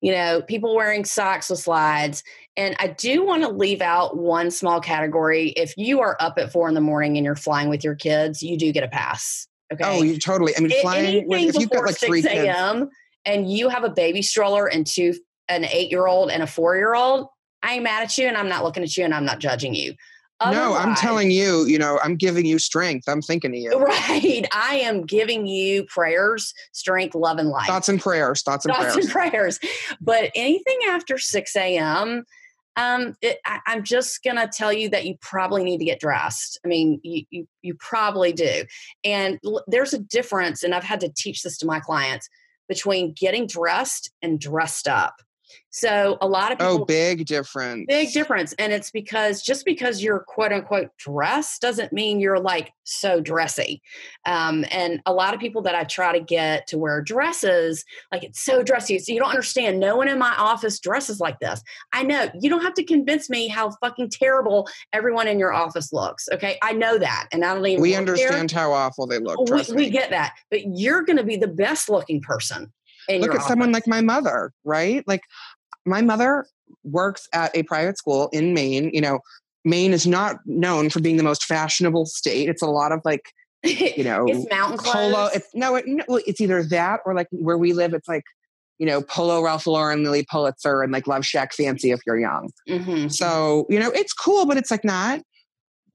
you 0.00 0.12
know, 0.12 0.42
people 0.42 0.74
wearing 0.74 1.04
socks 1.04 1.50
with 1.50 1.58
slides. 1.60 2.22
And 2.56 2.74
I 2.78 2.88
do 2.88 3.24
want 3.24 3.42
to 3.44 3.48
leave 3.48 3.80
out 3.80 4.16
one 4.16 4.50
small 4.50 4.80
category. 4.80 5.50
If 5.50 5.74
you 5.76 6.00
are 6.00 6.16
up 6.20 6.34
at 6.38 6.52
four 6.52 6.68
in 6.68 6.74
the 6.74 6.80
morning 6.80 7.16
and 7.16 7.24
you're 7.24 7.36
flying 7.36 7.68
with 7.68 7.82
your 7.84 7.94
kids, 7.94 8.42
you 8.42 8.56
do 8.58 8.72
get 8.72 8.82
a 8.84 8.88
pass. 8.88 9.46
Okay. 9.72 9.84
Oh, 9.86 10.02
you 10.02 10.18
totally. 10.18 10.54
I 10.56 10.60
mean, 10.60 10.72
A- 10.72 10.82
flying 10.82 11.26
with, 11.28 11.54
if 11.54 11.60
you've 11.60 11.70
got 11.70 11.86
like 11.86 11.96
three 11.96 12.20
6 12.22 12.32
kids. 12.34 12.46
a.m. 12.46 12.90
and 13.24 13.50
you 13.50 13.68
have 13.70 13.84
a 13.84 13.88
baby 13.90 14.20
stroller 14.22 14.66
and 14.66 14.86
two, 14.86 15.14
an 15.48 15.64
eight 15.64 15.90
year 15.90 16.06
old 16.06 16.30
and 16.30 16.42
a 16.42 16.46
four 16.46 16.76
year 16.76 16.94
old, 16.94 17.28
I 17.62 17.74
ain't 17.74 17.84
mad 17.84 18.02
at 18.02 18.18
you 18.18 18.26
and 18.26 18.36
I'm 18.36 18.48
not 18.48 18.64
looking 18.64 18.82
at 18.82 18.96
you 18.96 19.04
and 19.04 19.14
I'm 19.14 19.24
not 19.24 19.38
judging 19.38 19.74
you. 19.74 19.94
No, 20.50 20.74
I'm 20.74 20.96
telling 20.96 21.30
you, 21.30 21.66
you 21.66 21.78
know, 21.78 22.00
I'm 22.02 22.16
giving 22.16 22.44
you 22.44 22.58
strength. 22.58 23.08
I'm 23.08 23.22
thinking 23.22 23.52
of 23.52 23.60
you. 23.60 23.78
Right. 23.78 24.44
I 24.52 24.80
am 24.82 25.06
giving 25.06 25.46
you 25.46 25.84
prayers, 25.84 26.52
strength, 26.72 27.14
love, 27.14 27.38
and 27.38 27.48
life. 27.48 27.68
Thoughts 27.68 27.88
and 27.88 28.00
prayers. 28.00 28.42
Thoughts 28.42 28.64
and 28.64 28.74
prayers. 28.74 28.94
Thoughts 28.94 29.12
prayers. 29.12 29.58
and 29.58 29.60
prayers. 29.60 29.96
But 30.00 30.30
anything 30.34 30.78
after 30.88 31.18
6 31.18 31.56
a.m., 31.56 32.24
um, 32.76 33.14
it, 33.20 33.38
I, 33.44 33.60
I'm 33.66 33.84
just 33.84 34.22
gonna 34.24 34.48
tell 34.52 34.72
you 34.72 34.88
that 34.90 35.04
you 35.04 35.16
probably 35.20 35.62
need 35.62 35.78
to 35.78 35.84
get 35.84 36.00
dressed. 36.00 36.58
I 36.64 36.68
mean, 36.68 37.00
you 37.02 37.24
you, 37.30 37.48
you 37.60 37.74
probably 37.74 38.32
do. 38.32 38.64
And 39.04 39.38
l- 39.44 39.62
there's 39.66 39.92
a 39.92 39.98
difference, 39.98 40.62
and 40.62 40.74
I've 40.74 40.82
had 40.82 41.00
to 41.00 41.12
teach 41.14 41.42
this 41.42 41.58
to 41.58 41.66
my 41.66 41.80
clients 41.80 42.28
between 42.68 43.12
getting 43.12 43.46
dressed 43.46 44.10
and 44.22 44.40
dressed 44.40 44.88
up. 44.88 45.14
So 45.70 46.18
a 46.20 46.28
lot 46.28 46.52
of 46.52 46.58
people 46.58 46.82
Oh, 46.82 46.84
big 46.84 47.24
difference. 47.26 47.86
big 47.88 48.12
difference 48.12 48.52
and 48.58 48.72
it's 48.72 48.90
because 48.90 49.42
just 49.42 49.64
because 49.64 50.02
you're 50.02 50.20
quote 50.20 50.52
unquote 50.52 50.90
dressed 50.98 51.62
doesn't 51.62 51.92
mean 51.92 52.20
you're 52.20 52.38
like 52.38 52.72
so 52.84 53.20
dressy 53.20 53.80
um, 54.26 54.64
and 54.70 55.00
a 55.06 55.12
lot 55.14 55.32
of 55.34 55.40
people 55.40 55.62
that 55.62 55.74
i 55.74 55.84
try 55.84 56.12
to 56.16 56.22
get 56.22 56.66
to 56.66 56.76
wear 56.76 57.00
dresses 57.00 57.84
like 58.12 58.22
it's 58.22 58.40
so 58.40 58.62
dressy 58.62 58.98
so 58.98 59.12
you 59.12 59.18
don't 59.18 59.30
understand 59.30 59.80
no 59.80 59.96
one 59.96 60.08
in 60.08 60.18
my 60.18 60.34
office 60.36 60.78
dresses 60.78 61.20
like 61.20 61.38
this 61.40 61.62
i 61.92 62.02
know 62.02 62.28
you 62.40 62.50
don't 62.50 62.62
have 62.62 62.74
to 62.74 62.84
convince 62.84 63.30
me 63.30 63.48
how 63.48 63.70
fucking 63.80 64.10
terrible 64.10 64.68
everyone 64.92 65.26
in 65.28 65.38
your 65.38 65.52
office 65.52 65.92
looks 65.92 66.28
okay 66.32 66.58
i 66.62 66.72
know 66.72 66.98
that 66.98 67.28
and 67.32 67.44
i 67.44 67.54
don't 67.54 67.64
even 67.66 67.80
We 67.80 67.90
there. 67.90 67.98
understand 67.98 68.50
how 68.52 68.72
awful 68.72 69.06
they 69.06 69.18
look. 69.18 69.38
we, 69.48 69.62
we 69.74 69.90
get 69.90 70.10
that 70.10 70.34
but 70.50 70.60
you're 70.76 71.02
going 71.02 71.18
to 71.18 71.24
be 71.24 71.36
the 71.36 71.48
best 71.48 71.88
looking 71.88 72.20
person 72.20 72.72
in 73.08 73.20
Look 73.20 73.32
your 73.32 73.40
at 73.40 73.48
someone 73.48 73.72
like 73.72 73.88
my 73.88 74.00
mother, 74.00 74.52
right? 74.62 75.02
Like 75.08 75.22
my 75.84 76.02
mother 76.02 76.46
works 76.84 77.28
at 77.32 77.54
a 77.56 77.62
private 77.64 77.98
school 77.98 78.28
in 78.32 78.54
Maine. 78.54 78.90
You 78.92 79.00
know, 79.00 79.20
Maine 79.64 79.92
is 79.92 80.06
not 80.06 80.36
known 80.46 80.90
for 80.90 81.00
being 81.00 81.16
the 81.16 81.22
most 81.22 81.44
fashionable 81.44 82.06
state. 82.06 82.48
It's 82.48 82.62
a 82.62 82.66
lot 82.66 82.92
of 82.92 83.00
like, 83.04 83.22
you 83.64 84.04
know, 84.04 84.26
it's 84.26 84.48
mountain 84.50 84.78
polo. 84.78 85.28
It's 85.34 85.48
no, 85.54 85.76
it, 85.76 85.84
no, 85.86 86.20
it's 86.26 86.40
either 86.40 86.62
that 86.64 87.00
or 87.04 87.14
like 87.14 87.28
where 87.30 87.58
we 87.58 87.72
live, 87.72 87.94
it's 87.94 88.08
like, 88.08 88.24
you 88.78 88.86
know, 88.86 89.00
polo 89.02 89.40
Ralph 89.42 89.66
Lauren, 89.66 90.02
Lilly 90.02 90.26
Pulitzer, 90.28 90.82
and 90.82 90.92
like 90.92 91.06
Love 91.06 91.24
Shack 91.24 91.52
Fancy 91.52 91.92
if 91.92 92.00
you're 92.04 92.18
young. 92.18 92.50
Mhm. 92.68 93.12
So, 93.12 93.66
you 93.68 93.78
know, 93.78 93.90
it's 93.90 94.12
cool, 94.12 94.46
but 94.46 94.56
it's 94.56 94.70
like 94.70 94.84
not 94.84 95.20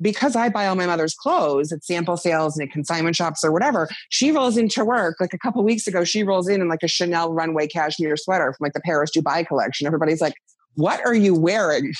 because 0.01 0.35
I 0.35 0.49
buy 0.49 0.67
all 0.67 0.75
my 0.75 0.85
mother's 0.85 1.15
clothes 1.15 1.71
at 1.71 1.83
sample 1.83 2.17
sales 2.17 2.57
and 2.57 2.67
at 2.67 2.73
consignment 2.73 3.15
shops 3.15 3.43
or 3.43 3.51
whatever. 3.51 3.87
She 4.09 4.31
rolls 4.31 4.57
into 4.57 4.85
work 4.85 5.17
like 5.19 5.33
a 5.33 5.37
couple 5.39 5.63
weeks 5.63 5.87
ago. 5.87 6.03
She 6.03 6.23
rolls 6.23 6.47
in 6.47 6.61
in 6.61 6.69
like 6.69 6.83
a 6.83 6.87
Chanel 6.87 7.33
runway 7.33 7.67
cashmere 7.67 8.17
sweater 8.17 8.53
from 8.53 8.65
like 8.65 8.73
the 8.73 8.81
Paris 8.81 9.11
Dubai 9.15 9.45
collection. 9.47 9.87
Everybody's 9.87 10.21
like, 10.21 10.35
"What 10.75 10.99
are 11.05 11.15
you 11.15 11.33
wearing?" 11.35 11.93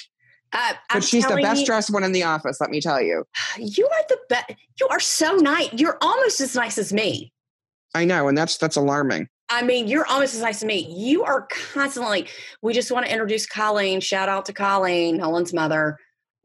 Uh, 0.53 0.73
But 0.89 0.95
I'm 0.97 1.01
she's 1.01 1.25
the 1.27 1.36
best 1.36 1.62
you- 1.62 1.65
dressed 1.65 1.91
one 1.91 2.03
in 2.03 2.12
the 2.13 2.23
office. 2.23 2.62
Let 2.62 2.69
me 2.69 2.79
tell 2.79 3.01
you. 3.01 3.25
You 3.57 3.86
are 3.86 4.03
the 4.07 4.17
best. 4.29 4.53
You 4.79 4.88
are 4.89 4.99
so 4.99 5.36
nice. 5.36 5.69
You're 5.73 5.97
almost 6.01 6.39
as 6.39 6.55
nice 6.55 6.77
as 6.77 6.93
me. 6.93 7.33
I 7.95 8.05
know, 8.05 8.27
and 8.27 8.38
that's 8.38 8.57
that's 8.57 8.75
alarming. 8.75 9.27
I 9.49 9.63
mean, 9.63 9.88
you're 9.88 10.05
almost 10.05 10.36
as 10.36 10.41
nice 10.41 10.57
as 10.57 10.65
me. 10.65 10.86
You 10.93 11.23
are 11.23 11.47
constantly. 11.73 12.27
We 12.62 12.73
just 12.73 12.91
want 12.91 13.05
to 13.05 13.12
introduce 13.12 13.45
Colleen. 13.45 14.01
Shout 14.01 14.27
out 14.29 14.45
to 14.45 14.53
Colleen, 14.53 15.19
Helen's 15.19 15.53
mother. 15.53 15.97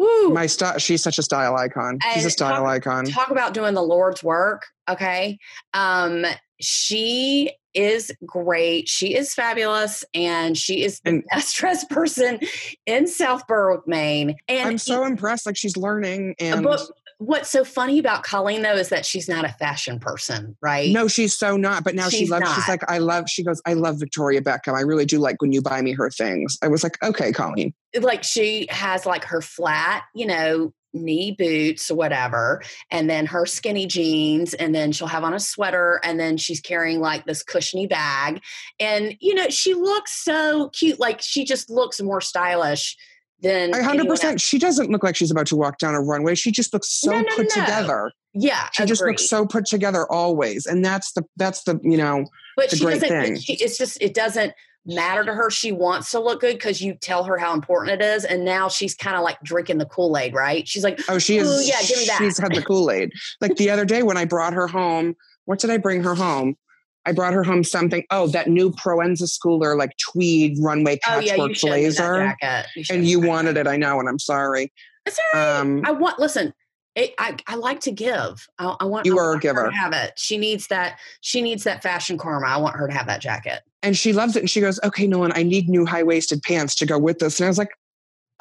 Woo! 0.03 0.31
My 0.35 0.47
style. 0.47 0.79
She's 0.79 1.03
such 1.03 1.19
a 1.19 1.23
style 1.23 1.57
icon. 1.57 1.99
She's 2.15 2.25
a 2.25 2.31
style 2.31 2.63
talk- 2.63 2.69
icon. 2.69 3.05
Talk 3.07 3.31
about 3.31 3.55
doing 3.55 3.75
the 3.75 3.83
Lord's 3.83 4.23
work. 4.23 4.67
Okay, 4.89 5.39
um, 5.75 6.25
she 6.61 7.53
is 7.75 8.13
great. 8.27 8.89
She 8.89 9.15
is 9.15 9.33
fabulous, 9.35 10.05
and 10.15 10.59
she 10.59 10.83
is 10.85 11.01
the 11.01 11.11
And- 11.11 11.25
best 11.31 11.57
dressed 11.57 11.89
person 11.91 12.41
in 12.87 13.07
South 13.07 13.47
Berwick, 13.47 13.87
Maine. 13.87 14.37
And 14.49 14.69
I'm 14.71 14.79
so 14.79 15.05
impressed. 15.05 15.47
Like 15.47 15.57
she's 15.57 15.77
learning, 15.77 16.35
and 16.41 16.63
But 16.65 16.81
what's 17.25 17.51
so 17.51 17.65
funny 17.65 17.99
about 17.99 18.23
Colleen 18.23 18.63
though 18.63 18.75
is 18.75 18.89
that 18.89 19.07
she's 19.07 19.29
not 19.29 19.45
a 19.45 19.49
fashion 19.49 19.99
person, 19.99 20.57
right? 20.61 20.93
No, 20.93 21.09
she's 21.09 21.37
so 21.37 21.57
not. 21.57 21.85
But 21.85 21.95
now 21.95 22.09
she 22.09 22.19
She's 22.19 22.31
loves. 22.31 22.53
She's 22.55 22.69
like, 22.69 22.89
I 22.91 22.99
love. 22.99 23.29
She 23.29 23.43
goes, 23.43 23.61
I 23.67 23.75
love 23.75 23.99
Victoria 23.99 24.41
Beckham. 24.41 24.75
I 24.75 24.81
really 24.81 25.05
do 25.05 25.19
like 25.19 25.41
when 25.41 25.53
you 25.53 25.63
buy 25.63 25.81
me 25.83 25.93
her 25.93 26.11
things. 26.11 26.59
I 26.63 26.69
was 26.69 26.83
like, 26.83 27.03
okay, 27.03 27.33
Colleen. 27.33 27.73
like 28.01 28.25
she 28.25 28.67
has 28.71 29.07
like 29.07 29.25
her 29.25 29.41
flat, 29.41 30.05
you 30.15 30.27
know, 30.27 30.73
knee 30.95 31.35
boots 31.39 31.91
or 31.91 31.95
whatever, 31.95 32.63
and 32.91 33.09
then 33.09 33.27
her 33.27 33.47
skinny 33.47 33.87
jeans, 33.87 34.53
and 34.55 34.75
then 34.75 34.93
she'll 34.93 35.07
have 35.07 35.25
on 35.25 35.35
a 35.35 35.41
sweater, 35.41 36.01
and 36.05 36.21
then 36.21 36.37
she's 36.37 36.61
carrying 36.61 37.01
like 37.01 37.25
this 37.25 37.43
cushiony 37.43 37.87
bag. 37.87 38.43
And 38.79 39.17
you 39.21 39.35
know, 39.35 39.49
she 39.49 39.75
looks 39.75 40.13
so 40.13 40.71
cute. 40.71 41.01
Like 41.01 41.21
she 41.23 41.45
just 41.45 41.71
looks 41.71 42.01
more 42.01 42.21
stylish 42.21 42.97
than 43.43 43.75
I 43.75 43.81
100% 43.81 44.41
She 44.41 44.59
doesn't 44.59 44.91
look 44.91 45.03
like 45.03 45.17
she's 45.17 45.31
about 45.31 45.47
to 45.49 45.57
walk 45.57 45.79
down 45.79 45.95
a 45.95 46.01
runway. 46.01 46.35
She 46.35 46.51
just 46.51 46.73
looks 46.73 46.89
so 46.89 47.11
No, 47.11 47.21
no, 47.21 47.37
put 47.37 47.49
no. 47.55 47.63
together. 47.63 48.13
Yeah, 48.35 48.69
She 48.73 48.87
just 48.87 49.03
looks 49.03 49.29
so 49.29 49.45
put 49.47 49.67
together 49.67 50.11
always, 50.11 50.65
and 50.65 50.83
that's 50.85 51.13
the 51.13 51.23
that's 51.37 51.65
the 51.65 51.79
you 51.83 51.99
know 51.99 52.25
but 52.57 52.71
the 52.71 52.77
she 52.77 52.85
great 52.85 53.01
doesn't 53.01 53.09
thing. 53.09 53.39
She, 53.39 53.55
it's 53.55 53.77
just 53.77 54.01
it 54.01 54.15
doesn't 54.15 54.55
matter 54.87 55.25
to 55.25 55.33
her 55.33 55.49
she 55.51 55.71
wants 55.71 56.11
to 56.11 56.19
look 56.19 56.41
good 56.41 56.55
because 56.55 56.81
you 56.81 56.95
tell 56.95 57.23
her 57.25 57.39
how 57.39 57.53
important 57.55 58.01
it 58.01 58.05
is 58.05 58.25
and 58.25 58.45
now 58.45 58.69
she's 58.69 58.97
kind 58.97 59.15
of 59.17 59.23
like 59.23 59.41
drinking 59.43 59.79
the 59.79 59.87
kool-aid 59.87 60.35
right 60.35 60.67
she's 60.67 60.83
like 60.83 61.01
oh 61.09 61.21
she 61.21 61.37
is 61.37 61.69
yeah, 61.69 61.81
give 61.83 61.99
me 61.99 62.07
that. 62.07 62.19
she's 62.19 62.37
had 62.37 62.53
the 62.53 62.63
Kool 62.63 62.91
Aid. 62.91 63.13
Like 63.41 63.55
the 63.57 63.71
other 63.71 63.85
day 63.85 64.03
when 64.03 64.17
I 64.17 64.25
brought 64.25 64.55
her 64.55 64.67
home, 64.67 65.15
what 65.45 65.61
did 65.61 65.71
I 65.71 65.77
bring 65.77 66.03
her 66.03 66.15
home? 66.15 66.57
I 67.05 67.13
brought 67.13 67.33
her 67.35 67.43
home 67.43 67.65
something. 67.65 68.05
Oh, 68.11 68.27
that 68.29 68.49
new 68.49 68.71
Proenza 68.71 69.29
Schouler 69.29 69.77
like 69.77 69.97
tweed 69.99 70.57
runway 70.61 70.99
patchwork 71.03 71.23
oh 71.23 71.27
yeah 71.27 71.33
patchwork 71.33 71.49
you 71.51 71.55
showed 71.55 71.67
me 71.67 71.73
that 71.73 71.81
blazer, 71.81 72.37
jacket 72.41 72.85
showed 72.85 72.95
and 72.97 73.07
you 73.07 73.21
wanted 73.21 73.57
it. 73.57 73.67
I 73.67 73.77
know, 73.77 73.99
and 74.01 74.09
I'm 74.09 74.19
sorry. 74.19 74.73
It's 75.07 75.19
all 75.35 75.41
right. 75.41 75.59
Um, 75.61 75.83
I 75.85 75.91
want 75.93 76.19
listen. 76.19 76.55
It, 76.95 77.15
I 77.19 77.37
I 77.47 77.55
like 77.55 77.81
to 77.81 77.91
give. 77.91 78.47
I, 78.59 78.77
I 78.81 78.85
want. 78.85 79.07
You 79.07 79.19
I 79.19 79.23
are 79.23 79.25
a 79.25 79.33
want 79.33 79.45
her 79.45 79.49
giver. 79.55 79.71
to 79.71 79.77
have 79.77 79.93
it. 79.95 80.13
She 80.17 80.37
needs 80.39 80.67
that. 80.69 80.99
She 81.23 81.41
needs 81.43 81.65
that 81.65 81.83
fashion 81.83 82.19
karma. 82.19 82.47
I 82.47 82.59
want 82.59 82.77
her 82.77 82.87
to 82.87 82.93
have 82.93 83.07
that 83.07 83.21
jacket. 83.23 83.63
and 83.83 83.97
she 83.97 84.13
loves 84.13 84.37
it. 84.37 84.41
And 84.41 84.51
she 84.51 84.61
goes, 84.61 84.79
"Okay, 84.85 85.07
Nolan, 85.07 85.33
I 85.35 85.43
need 85.43 85.69
new 85.69 85.87
high 85.87 86.03
waisted 86.03 86.43
pants 86.43 86.75
to 86.77 86.87
go 86.87 86.99
with 86.99 87.19
this." 87.19 87.41
And 87.41 87.47
I 87.47 87.49
was 87.49 87.57
like, 87.59 87.71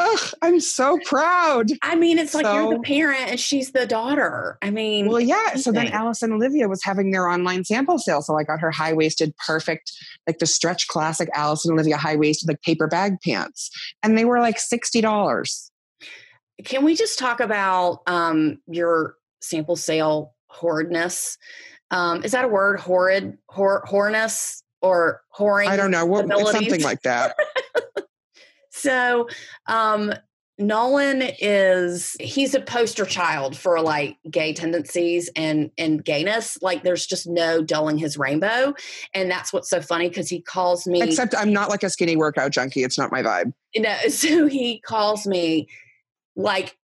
"Ugh, 0.02 0.34
I'm 0.42 0.60
so 0.60 0.98
proud." 1.06 1.70
I 1.82 1.96
mean, 1.96 2.20
it's 2.20 2.34
like 2.34 2.46
you're 2.46 2.74
the 2.74 2.80
parent 2.80 3.32
and 3.32 3.40
she's 3.40 3.72
the 3.72 3.86
daughter. 3.86 4.58
I 4.62 4.70
mean, 4.70 5.08
Well, 5.08 5.20
yeah. 5.20 5.56
So 5.56 5.72
then. 5.72 5.88
Alice 5.88 6.22
and 6.22 6.34
Olivia 6.34 6.68
was 6.68 6.84
having 6.84 7.12
their 7.12 7.28
online 7.28 7.64
sample 7.64 7.98
sale. 7.98 8.22
So 8.22 8.38
I 8.38 8.44
got 8.44 8.60
her 8.60 8.72
high 8.72 8.94
waisted, 8.94 9.36
perfect, 9.46 9.92
like 10.28 10.40
the 10.40 10.46
stretch 10.46 10.88
classic 10.88 11.30
Alice 11.34 11.66
and 11.66 11.74
Olivia 11.74 11.98
high 11.98 12.16
waisted, 12.16 12.48
like 12.48 12.62
paper 12.62 12.88
bag 12.88 13.18
pants. 13.24 13.70
And 14.04 14.18
they 14.18 14.26
were 14.26 14.40
like 14.40 14.58
$60. 14.58 15.70
can 16.64 16.86
we 16.86 16.96
just 16.96 17.18
talk 17.18 17.40
about 17.40 18.00
um 18.08 18.58
your 18.68 19.16
sample 19.42 19.76
sale 19.76 20.34
horridness. 20.52 21.38
Um, 21.90 22.24
is 22.24 22.32
that 22.32 22.46
a 22.46 22.48
word? 22.48 22.80
Horrid, 22.80 23.38
hor- 23.50 23.84
horness, 23.86 24.64
or 24.82 25.22
whoring? 25.36 25.68
I 25.68 25.76
don't 25.76 25.92
know. 25.92 26.06
What, 26.06 26.28
something 26.52 26.82
like 26.82 27.02
that. 27.02 27.36
so, 28.72 29.28
um, 29.68 30.14
Nolan 30.58 31.24
is 31.40 32.16
he's 32.20 32.54
a 32.54 32.62
poster 32.62 33.06
child 33.06 33.58
for 33.58 33.82
like 33.82 34.18
gay 34.30 34.54
tendencies 34.54 35.30
and 35.36 35.72
and 35.78 36.04
gayness. 36.06 36.58
Like 36.62 36.84
there's 36.84 37.06
just 37.06 37.28
no 37.28 37.64
dulling 37.64 37.98
his 37.98 38.18
rainbow, 38.18 38.74
and 39.14 39.30
that's 39.30 39.52
what's 39.52 39.70
so 39.70 39.82
funny 39.82 40.08
because 40.08 40.30
he 40.30 40.42
calls 40.42 40.86
me. 40.88 41.02
Except 41.02 41.36
I'm 41.36 41.52
not 41.52 41.70
like 41.70 41.84
a 41.84 41.90
skinny 41.90 42.16
workout 42.16 42.52
junkie. 42.52 42.84
It's 42.84 42.98
not 42.98 43.12
my 43.12 43.24
vibe. 43.24 43.54
You 43.74 43.82
know, 43.82 43.98
so 44.10 44.48
he 44.48 44.80
calls 44.82 45.26
me 45.26 45.68
like 46.36 46.78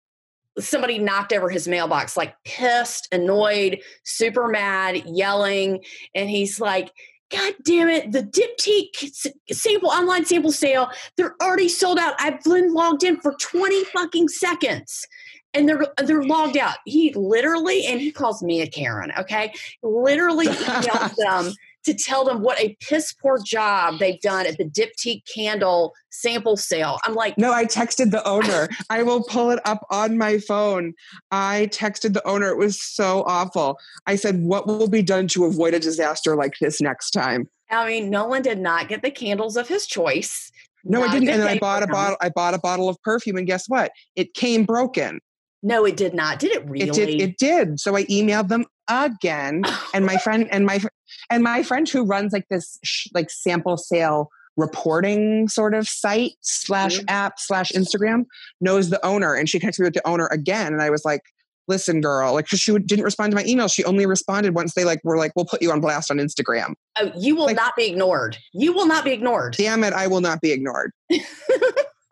somebody 0.59 0.97
knocked 0.97 1.31
over 1.33 1.49
his 1.49 1.67
mailbox, 1.67 2.17
like 2.17 2.35
pissed, 2.43 3.07
annoyed, 3.11 3.79
super 4.03 4.47
mad, 4.47 5.03
yelling, 5.05 5.83
and 6.15 6.29
he's 6.29 6.59
like 6.59 6.91
God 7.29 7.53
damn 7.63 7.89
it, 7.89 8.11
the 8.11 8.23
Diptyque 8.23 9.31
sample 9.51 9.89
online 9.89 10.25
sample 10.25 10.51
sale, 10.51 10.89
they're 11.17 11.35
already 11.41 11.67
sold 11.67 11.99
out. 11.99 12.15
I've 12.19 12.41
been 12.43 12.73
logged 12.73 13.03
in 13.03 13.19
for 13.19 13.33
20 13.33 13.83
fucking 13.85 14.29
seconds 14.29 15.05
and 15.53 15.67
they're 15.67 15.85
they're 16.03 16.23
logged 16.23 16.57
out. 16.57 16.77
He 16.85 17.13
literally, 17.13 17.85
and 17.85 17.99
he 17.99 18.11
calls 18.11 18.43
me 18.43 18.61
a 18.61 18.67
Karen, 18.67 19.11
okay? 19.17 19.53
Literally 19.83 20.47
emails 20.47 21.15
them 21.15 21.53
to 21.87 21.93
tell 21.93 22.25
them 22.25 22.41
what 22.41 22.59
a 22.59 22.75
piss 22.81 23.13
poor 23.13 23.39
job 23.41 23.99
they've 23.99 24.19
done 24.19 24.45
at 24.45 24.57
the 24.57 24.65
Diptyque 24.65 25.23
candle 25.33 25.93
sample 26.09 26.57
sale. 26.57 26.99
I'm 27.05 27.15
like, 27.15 27.37
no, 27.37 27.53
I 27.53 27.65
texted 27.65 28.11
the 28.11 28.27
owner. 28.27 28.67
I 28.89 29.03
will 29.03 29.23
pull 29.23 29.51
it 29.51 29.59
up 29.65 29.85
on 29.89 30.17
my 30.17 30.37
phone. 30.37 30.93
I 31.31 31.69
texted 31.71 32.13
the 32.13 32.27
owner. 32.27 32.49
It 32.49 32.57
was 32.57 32.81
so 32.81 33.23
awful. 33.25 33.79
I 34.05 34.17
said, 34.17 34.41
what 34.41 34.67
will 34.67 34.89
be 34.89 35.01
done 35.01 35.27
to 35.29 35.45
avoid 35.45 35.73
a 35.73 35.79
disaster 35.79 36.35
like 36.35 36.55
this 36.59 36.81
next 36.81 37.11
time? 37.11 37.49
I 37.71 37.87
mean, 37.87 38.09
Nolan 38.09 38.41
did 38.41 38.59
not 38.59 38.89
get 38.89 39.01
the 39.01 39.11
candles 39.11 39.55
of 39.55 39.69
his 39.69 39.87
choice. 39.87 40.51
No, 40.83 41.03
I 41.03 41.11
didn't. 41.11 41.29
And 41.29 41.41
then 41.41 41.47
I 41.47 41.57
bought 41.57 41.83
a 41.83 41.87
bottle. 41.87 42.17
I 42.21 42.29
bought 42.29 42.53
a 42.53 42.59
bottle 42.59 42.87
of 42.87 43.01
perfume, 43.01 43.35
and 43.37 43.47
guess 43.47 43.67
what? 43.67 43.91
It 44.15 44.33
came 44.33 44.63
broken. 44.63 45.19
No, 45.63 45.85
it 45.85 45.97
did 45.97 46.13
not. 46.13 46.39
Did 46.39 46.51
it 46.51 46.65
really? 46.65 46.87
It 46.87 46.93
did. 46.93 47.21
It 47.21 47.37
did. 47.37 47.79
So 47.79 47.95
I 47.95 48.05
emailed 48.05 48.47
them 48.47 48.65
again, 48.89 49.63
and 49.93 50.05
my 50.05 50.17
friend 50.17 50.47
and 50.51 50.65
my 50.65 50.81
and 51.29 51.43
my 51.43 51.63
friend 51.63 51.87
who 51.87 52.03
runs 52.03 52.33
like 52.33 52.47
this 52.49 52.79
sh- 52.83 53.07
like 53.13 53.29
sample 53.29 53.77
sale 53.77 54.29
reporting 54.55 55.47
sort 55.47 55.75
of 55.75 55.87
site 55.87 56.33
slash 56.41 56.97
mm-hmm. 56.97 57.09
app 57.09 57.39
slash 57.39 57.71
Instagram 57.71 58.25
knows 58.59 58.89
the 58.89 59.03
owner, 59.05 59.33
and 59.33 59.49
she 59.49 59.59
connected 59.59 59.81
me 59.81 59.87
with 59.87 59.93
the 59.93 60.07
owner 60.07 60.27
again, 60.27 60.73
and 60.73 60.81
I 60.81 60.89
was 60.89 61.05
like. 61.05 61.21
Listen, 61.69 61.99
girl, 61.99 62.33
like, 62.33 62.47
cause 62.47 62.61
she 62.61 62.71
didn't 62.79 63.03
respond 63.03 63.29
to 63.31 63.35
my 63.35 63.43
email. 63.43 63.67
She 63.67 63.83
only 63.83 64.05
responded 64.05 64.55
once 64.55 64.73
they 64.73 64.85
like 64.85 65.01
were 65.03 65.17
like, 65.17 65.33
"We'll 65.35 65.43
put 65.43 65.61
you 65.61 65.69
on 65.73 65.81
blast 65.81 66.09
on 66.09 66.15
Instagram." 66.15 66.75
Oh, 66.97 67.11
you 67.17 67.35
will 67.35 67.47
like, 67.47 67.57
not 67.57 67.75
be 67.75 67.87
ignored. 67.87 68.37
You 68.53 68.71
will 68.71 68.85
not 68.85 69.03
be 69.03 69.11
ignored. 69.11 69.55
Damn 69.57 69.83
it, 69.83 69.91
I 69.91 70.07
will 70.07 70.21
not 70.21 70.39
be 70.39 70.53
ignored. 70.53 70.93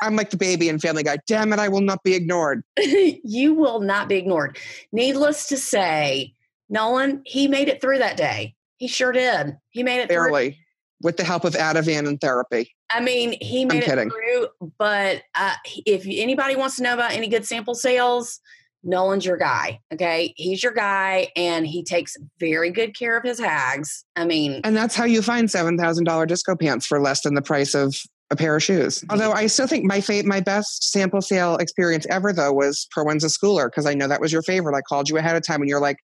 I'm 0.01 0.15
like 0.15 0.29
the 0.29 0.37
baby 0.37 0.69
in 0.69 0.79
Family 0.79 1.03
Guy. 1.03 1.17
Damn 1.27 1.53
it, 1.53 1.59
I 1.59 1.69
will 1.69 1.81
not 1.81 2.03
be 2.03 2.13
ignored. 2.13 2.63
you 2.77 3.53
will 3.53 3.79
not 3.79 4.07
be 4.07 4.15
ignored. 4.15 4.57
Needless 4.91 5.47
to 5.47 5.57
say, 5.57 6.34
Nolan, 6.69 7.21
he 7.25 7.47
made 7.47 7.67
it 7.69 7.81
through 7.81 7.99
that 7.99 8.17
day. 8.17 8.55
He 8.77 8.87
sure 8.87 9.11
did. 9.11 9.57
He 9.69 9.83
made 9.83 10.01
it 10.01 10.09
barely 10.09 10.51
through. 10.51 10.59
with 11.01 11.17
the 11.17 11.23
help 11.23 11.45
of 11.45 11.53
Ativan 11.53 12.07
and 12.07 12.19
therapy. 12.19 12.71
I 12.91 12.99
mean, 13.01 13.35
he 13.41 13.65
made 13.65 13.77
I'm 13.77 13.81
it 13.81 13.85
kidding. 13.85 14.09
through. 14.09 14.47
But 14.77 15.23
uh, 15.35 15.55
if 15.85 16.05
anybody 16.07 16.55
wants 16.55 16.77
to 16.77 16.83
know 16.83 16.93
about 16.93 17.11
any 17.13 17.27
good 17.27 17.45
sample 17.45 17.75
sales, 17.75 18.39
Nolan's 18.83 19.25
your 19.25 19.37
guy. 19.37 19.79
Okay. 19.93 20.33
He's 20.37 20.61
your 20.61 20.73
guy 20.73 21.29
and 21.35 21.65
he 21.65 21.83
takes 21.83 22.15
very 22.39 22.69
good 22.69 22.95
care 22.97 23.17
of 23.17 23.23
his 23.23 23.39
hags. 23.39 24.05
I 24.15 24.25
mean, 24.25 24.61
and 24.63 24.75
that's 24.75 24.95
how 24.95 25.05
you 25.05 25.21
find 25.21 25.47
$7,000 25.47 26.27
disco 26.27 26.55
pants 26.55 26.85
for 26.85 27.01
less 27.01 27.21
than 27.21 27.33
the 27.33 27.41
price 27.41 27.73
of 27.73 27.95
a 28.31 28.35
pair 28.35 28.55
of 28.55 28.63
shoes. 28.63 29.03
Although 29.09 29.31
I 29.31 29.47
still 29.47 29.67
think 29.67 29.85
my 29.85 30.01
fa- 30.01 30.23
my 30.25 30.39
best 30.39 30.91
sample 30.91 31.21
sale 31.21 31.57
experience 31.57 32.05
ever 32.09 32.33
though 32.33 32.51
was 32.53 32.87
Proenza 32.95 33.29
Schouler 33.31 33.69
because 33.69 33.85
I 33.85 33.93
know 33.93 34.07
that 34.07 34.21
was 34.21 34.31
your 34.33 34.41
favorite. 34.41 34.75
I 34.75 34.81
called 34.81 35.09
you 35.09 35.17
ahead 35.17 35.35
of 35.35 35.43
time 35.45 35.61
and 35.61 35.69
you're 35.69 35.79
like, 35.81 35.97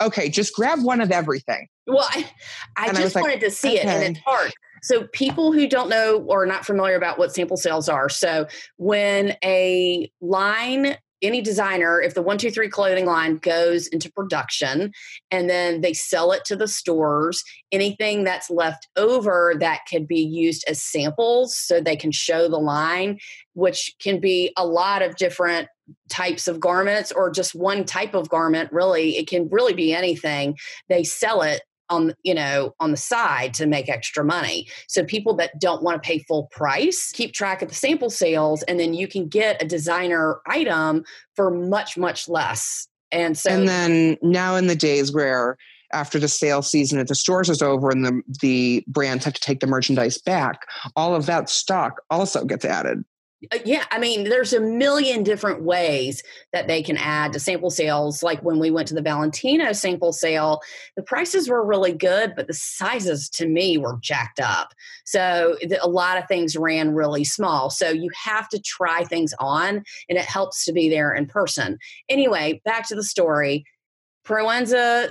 okay, 0.00 0.28
just 0.28 0.54
grab 0.54 0.82
one 0.82 1.00
of 1.00 1.10
everything. 1.10 1.68
Well, 1.86 2.06
I, 2.10 2.28
I 2.76 2.92
just 2.92 3.16
I 3.16 3.20
wanted 3.20 3.34
like, 3.34 3.40
to 3.40 3.50
see 3.50 3.78
okay. 3.78 3.80
it 3.80 3.86
and 3.86 4.16
it's 4.16 4.24
hard. 4.24 4.52
So 4.82 5.06
people 5.08 5.52
who 5.52 5.66
don't 5.68 5.88
know 5.88 6.24
or 6.28 6.42
are 6.42 6.46
not 6.46 6.64
familiar 6.64 6.96
about 6.96 7.18
what 7.18 7.34
sample 7.34 7.56
sales 7.56 7.88
are. 7.88 8.08
So 8.08 8.46
when 8.76 9.36
a 9.42 10.10
line 10.20 10.96
any 11.22 11.40
designer, 11.40 12.00
if 12.00 12.14
the 12.14 12.22
one, 12.22 12.38
two, 12.38 12.50
three 12.50 12.68
clothing 12.68 13.06
line 13.06 13.36
goes 13.36 13.86
into 13.88 14.12
production 14.12 14.92
and 15.30 15.48
then 15.48 15.80
they 15.80 15.92
sell 15.92 16.32
it 16.32 16.44
to 16.44 16.56
the 16.56 16.68
stores, 16.68 17.42
anything 17.72 18.24
that's 18.24 18.50
left 18.50 18.88
over 18.96 19.54
that 19.58 19.80
could 19.90 20.06
be 20.06 20.20
used 20.20 20.64
as 20.68 20.80
samples 20.80 21.56
so 21.56 21.80
they 21.80 21.96
can 21.96 22.12
show 22.12 22.48
the 22.48 22.58
line, 22.58 23.18
which 23.54 23.94
can 23.98 24.20
be 24.20 24.52
a 24.56 24.66
lot 24.66 25.02
of 25.02 25.16
different 25.16 25.68
types 26.08 26.48
of 26.48 26.60
garments 26.60 27.12
or 27.12 27.30
just 27.30 27.54
one 27.54 27.84
type 27.84 28.14
of 28.14 28.28
garment, 28.28 28.72
really. 28.72 29.16
It 29.16 29.28
can 29.28 29.48
really 29.50 29.74
be 29.74 29.92
anything. 29.92 30.56
They 30.88 31.04
sell 31.04 31.42
it 31.42 31.62
on 31.88 32.12
you 32.22 32.34
know 32.34 32.74
on 32.80 32.90
the 32.90 32.96
side 32.96 33.54
to 33.54 33.66
make 33.66 33.88
extra 33.88 34.24
money 34.24 34.66
so 34.88 35.04
people 35.04 35.34
that 35.34 35.58
don't 35.60 35.82
want 35.82 36.00
to 36.02 36.06
pay 36.06 36.18
full 36.20 36.48
price 36.50 37.12
keep 37.12 37.32
track 37.32 37.62
of 37.62 37.68
the 37.68 37.74
sample 37.74 38.10
sales 38.10 38.62
and 38.64 38.80
then 38.80 38.94
you 38.94 39.06
can 39.06 39.28
get 39.28 39.62
a 39.62 39.66
designer 39.66 40.40
item 40.46 41.04
for 41.34 41.50
much 41.50 41.96
much 41.96 42.28
less 42.28 42.88
and 43.12 43.38
so 43.38 43.50
and 43.50 43.68
then 43.68 44.16
now 44.22 44.56
in 44.56 44.66
the 44.66 44.74
days 44.74 45.12
where 45.12 45.56
after 45.92 46.18
the 46.18 46.28
sale 46.28 46.62
season 46.62 46.98
at 46.98 47.06
the 47.06 47.14
stores 47.14 47.48
is 47.48 47.62
over 47.62 47.90
and 47.90 48.04
the 48.04 48.22
the 48.40 48.84
brands 48.88 49.24
have 49.24 49.34
to 49.34 49.40
take 49.40 49.60
the 49.60 49.66
merchandise 49.66 50.18
back 50.18 50.66
all 50.96 51.14
of 51.14 51.26
that 51.26 51.48
stock 51.48 52.02
also 52.10 52.44
gets 52.44 52.64
added 52.64 53.04
Uh, 53.52 53.58
yeah, 53.66 53.84
I 53.90 53.98
mean, 53.98 54.24
there's 54.24 54.54
a 54.54 54.60
million 54.60 55.22
different 55.22 55.62
ways 55.62 56.22
that 56.52 56.68
they 56.68 56.82
can 56.82 56.96
add 56.96 57.34
to 57.34 57.40
sample 57.40 57.70
sales. 57.70 58.22
Like 58.22 58.42
when 58.42 58.58
we 58.58 58.70
went 58.70 58.88
to 58.88 58.94
the 58.94 59.02
Valentino 59.02 59.72
sample 59.72 60.12
sale, 60.12 60.60
the 60.96 61.02
prices 61.02 61.48
were 61.48 61.64
really 61.64 61.92
good, 61.92 62.32
but 62.34 62.46
the 62.46 62.54
sizes 62.54 63.28
to 63.30 63.46
me 63.46 63.76
were 63.76 63.98
jacked 64.00 64.40
up. 64.40 64.72
So 65.04 65.56
a 65.82 65.88
lot 65.88 66.16
of 66.16 66.26
things 66.28 66.56
ran 66.56 66.94
really 66.94 67.24
small. 67.24 67.68
So 67.68 67.90
you 67.90 68.10
have 68.24 68.48
to 68.50 68.58
try 68.58 69.04
things 69.04 69.34
on, 69.38 69.84
and 70.08 70.18
it 70.18 70.24
helps 70.24 70.64
to 70.64 70.72
be 70.72 70.88
there 70.88 71.12
in 71.12 71.26
person. 71.26 71.78
Anyway, 72.08 72.62
back 72.64 72.88
to 72.88 72.94
the 72.94 73.04
story. 73.04 73.64
Proenza 74.26 75.08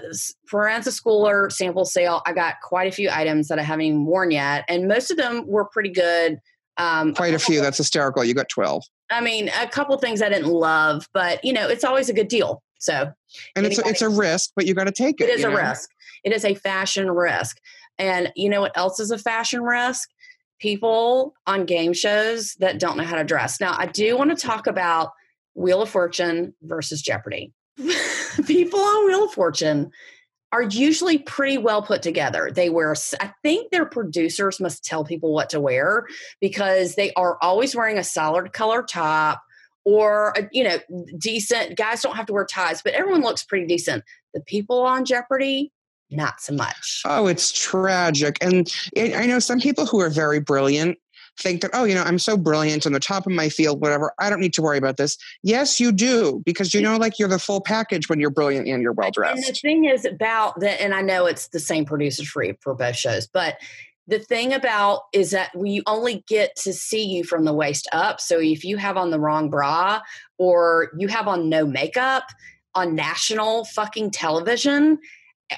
Proenza 0.51 0.91
Schouler 0.91 1.49
sample 1.49 1.85
sale. 1.85 2.21
I 2.25 2.33
got 2.33 2.55
quite 2.61 2.91
a 2.91 2.95
few 2.95 3.09
items 3.09 3.47
that 3.47 3.59
I 3.59 3.61
haven't 3.61 3.85
even 3.85 4.05
worn 4.05 4.31
yet, 4.31 4.65
and 4.67 4.89
most 4.89 5.09
of 5.09 5.15
them 5.15 5.47
were 5.47 5.65
pretty 5.65 5.91
good 5.91 6.39
um, 6.77 7.13
Quite 7.13 7.33
a, 7.33 7.37
a 7.37 7.39
few. 7.39 7.61
That's 7.61 7.77
hysterical. 7.77 8.23
You 8.23 8.33
got 8.33 8.49
12. 8.49 8.83
I 9.11 9.21
mean, 9.21 9.49
a 9.61 9.67
couple 9.67 9.97
things 9.97 10.21
I 10.21 10.29
didn't 10.29 10.51
love, 10.51 11.07
but 11.13 11.43
you 11.43 11.53
know, 11.53 11.67
it's 11.67 11.83
always 11.83 12.09
a 12.09 12.13
good 12.13 12.27
deal. 12.27 12.63
So, 12.79 13.11
and 13.55 13.65
it's 13.65 13.79
a, 13.79 13.87
it's 13.87 14.01
a 14.01 14.09
risk, 14.09 14.51
but 14.55 14.65
you 14.65 14.73
got 14.73 14.85
to 14.85 14.91
take 14.91 15.21
it. 15.21 15.29
It 15.29 15.39
is 15.39 15.43
a 15.43 15.49
know? 15.49 15.55
risk. 15.55 15.89
It 16.23 16.33
is 16.33 16.43
a 16.43 16.55
fashion 16.55 17.09
risk. 17.11 17.57
And 17.97 18.31
you 18.35 18.49
know 18.49 18.61
what 18.61 18.77
else 18.77 18.99
is 18.99 19.11
a 19.11 19.17
fashion 19.17 19.63
risk? 19.63 20.09
People 20.59 21.33
on 21.47 21.65
game 21.65 21.93
shows 21.93 22.53
that 22.55 22.79
don't 22.79 22.97
know 22.97 23.03
how 23.03 23.15
to 23.15 23.23
dress. 23.23 23.59
Now, 23.59 23.75
I 23.77 23.85
do 23.85 24.17
want 24.17 24.37
to 24.37 24.47
talk 24.47 24.67
about 24.67 25.11
Wheel 25.53 25.81
of 25.81 25.89
Fortune 25.89 26.53
versus 26.61 27.01
Jeopardy. 27.01 27.53
People 28.45 28.79
on 28.79 29.05
Wheel 29.05 29.25
of 29.25 29.33
Fortune 29.33 29.91
are 30.55 30.63
usually 30.63 31.17
pretty 31.17 31.57
well 31.57 31.81
put 31.81 32.01
together. 32.01 32.49
They 32.49 32.69
wear, 32.69 32.95
I 33.19 33.33
think 33.43 33.71
their 33.71 33.85
producers 33.85 34.61
must 34.61 34.85
tell 34.85 35.03
people 35.03 35.33
what 35.33 35.49
to 35.49 35.59
wear 35.59 36.05
because 36.39 36.95
they 36.95 37.11
are 37.15 37.37
always 37.41 37.75
wearing 37.75 37.97
a 37.97 38.05
solid 38.05 38.53
color 38.53 38.81
top 38.81 39.41
or, 39.83 40.33
a, 40.37 40.47
you 40.53 40.63
know, 40.63 40.79
decent. 41.17 41.75
Guys 41.75 42.01
don't 42.01 42.15
have 42.15 42.27
to 42.27 42.33
wear 42.33 42.45
ties, 42.45 42.81
but 42.81 42.93
everyone 42.93 43.21
looks 43.21 43.43
pretty 43.43 43.67
decent. 43.67 44.05
The 44.33 44.39
people 44.39 44.79
on 44.83 45.03
Jeopardy, 45.03 45.73
not 46.09 46.39
so 46.39 46.53
much. 46.53 47.01
Oh, 47.03 47.27
it's 47.27 47.51
tragic. 47.51 48.37
And 48.39 48.73
I 48.97 49.25
know 49.25 49.39
some 49.39 49.59
people 49.59 49.85
who 49.85 49.99
are 49.99 50.09
very 50.09 50.39
brilliant 50.39 50.97
think 51.39 51.61
that, 51.61 51.71
oh, 51.73 51.83
you 51.83 51.95
know, 51.95 52.03
I'm 52.03 52.19
so 52.19 52.37
brilliant 52.37 52.85
on 52.85 52.93
the 52.93 52.99
top 52.99 53.25
of 53.25 53.33
my 53.33 53.49
field, 53.49 53.81
whatever. 53.81 54.13
I 54.19 54.29
don't 54.29 54.39
need 54.39 54.53
to 54.53 54.61
worry 54.61 54.77
about 54.77 54.97
this. 54.97 55.17
Yes, 55.43 55.79
you 55.79 55.91
do, 55.91 56.41
because 56.45 56.73
you 56.73 56.81
know, 56.81 56.97
like 56.97 57.19
you're 57.19 57.29
the 57.29 57.39
full 57.39 57.61
package 57.61 58.09
when 58.09 58.19
you're 58.19 58.29
brilliant 58.29 58.67
and 58.67 58.81
you're 58.81 58.93
well 58.93 59.11
dressed. 59.11 59.47
And 59.47 59.55
the 59.55 59.59
thing 59.59 59.85
is 59.85 60.05
about 60.05 60.59
that, 60.59 60.81
and 60.81 60.93
I 60.93 61.01
know 61.01 61.25
it's 61.25 61.47
the 61.47 61.59
same 61.59 61.85
producers 61.85 62.27
for 62.27 62.45
for 62.61 62.73
both 62.73 62.95
shows, 62.95 63.27
but 63.27 63.57
the 64.07 64.19
thing 64.19 64.53
about 64.53 65.01
is 65.13 65.31
that 65.31 65.49
we 65.55 65.81
only 65.87 66.23
get 66.27 66.55
to 66.57 66.73
see 66.73 67.03
you 67.03 67.23
from 67.23 67.43
the 67.43 67.53
waist 67.53 67.87
up. 67.91 68.21
So 68.21 68.39
if 68.39 68.63
you 68.63 68.77
have 68.77 68.97
on 68.97 69.09
the 69.09 69.19
wrong 69.19 69.49
bra 69.49 70.01
or 70.37 70.91
you 70.97 71.07
have 71.07 71.27
on 71.27 71.49
no 71.49 71.65
makeup 71.65 72.25
on 72.75 72.93
national 72.93 73.65
fucking 73.65 74.11
television, 74.11 74.99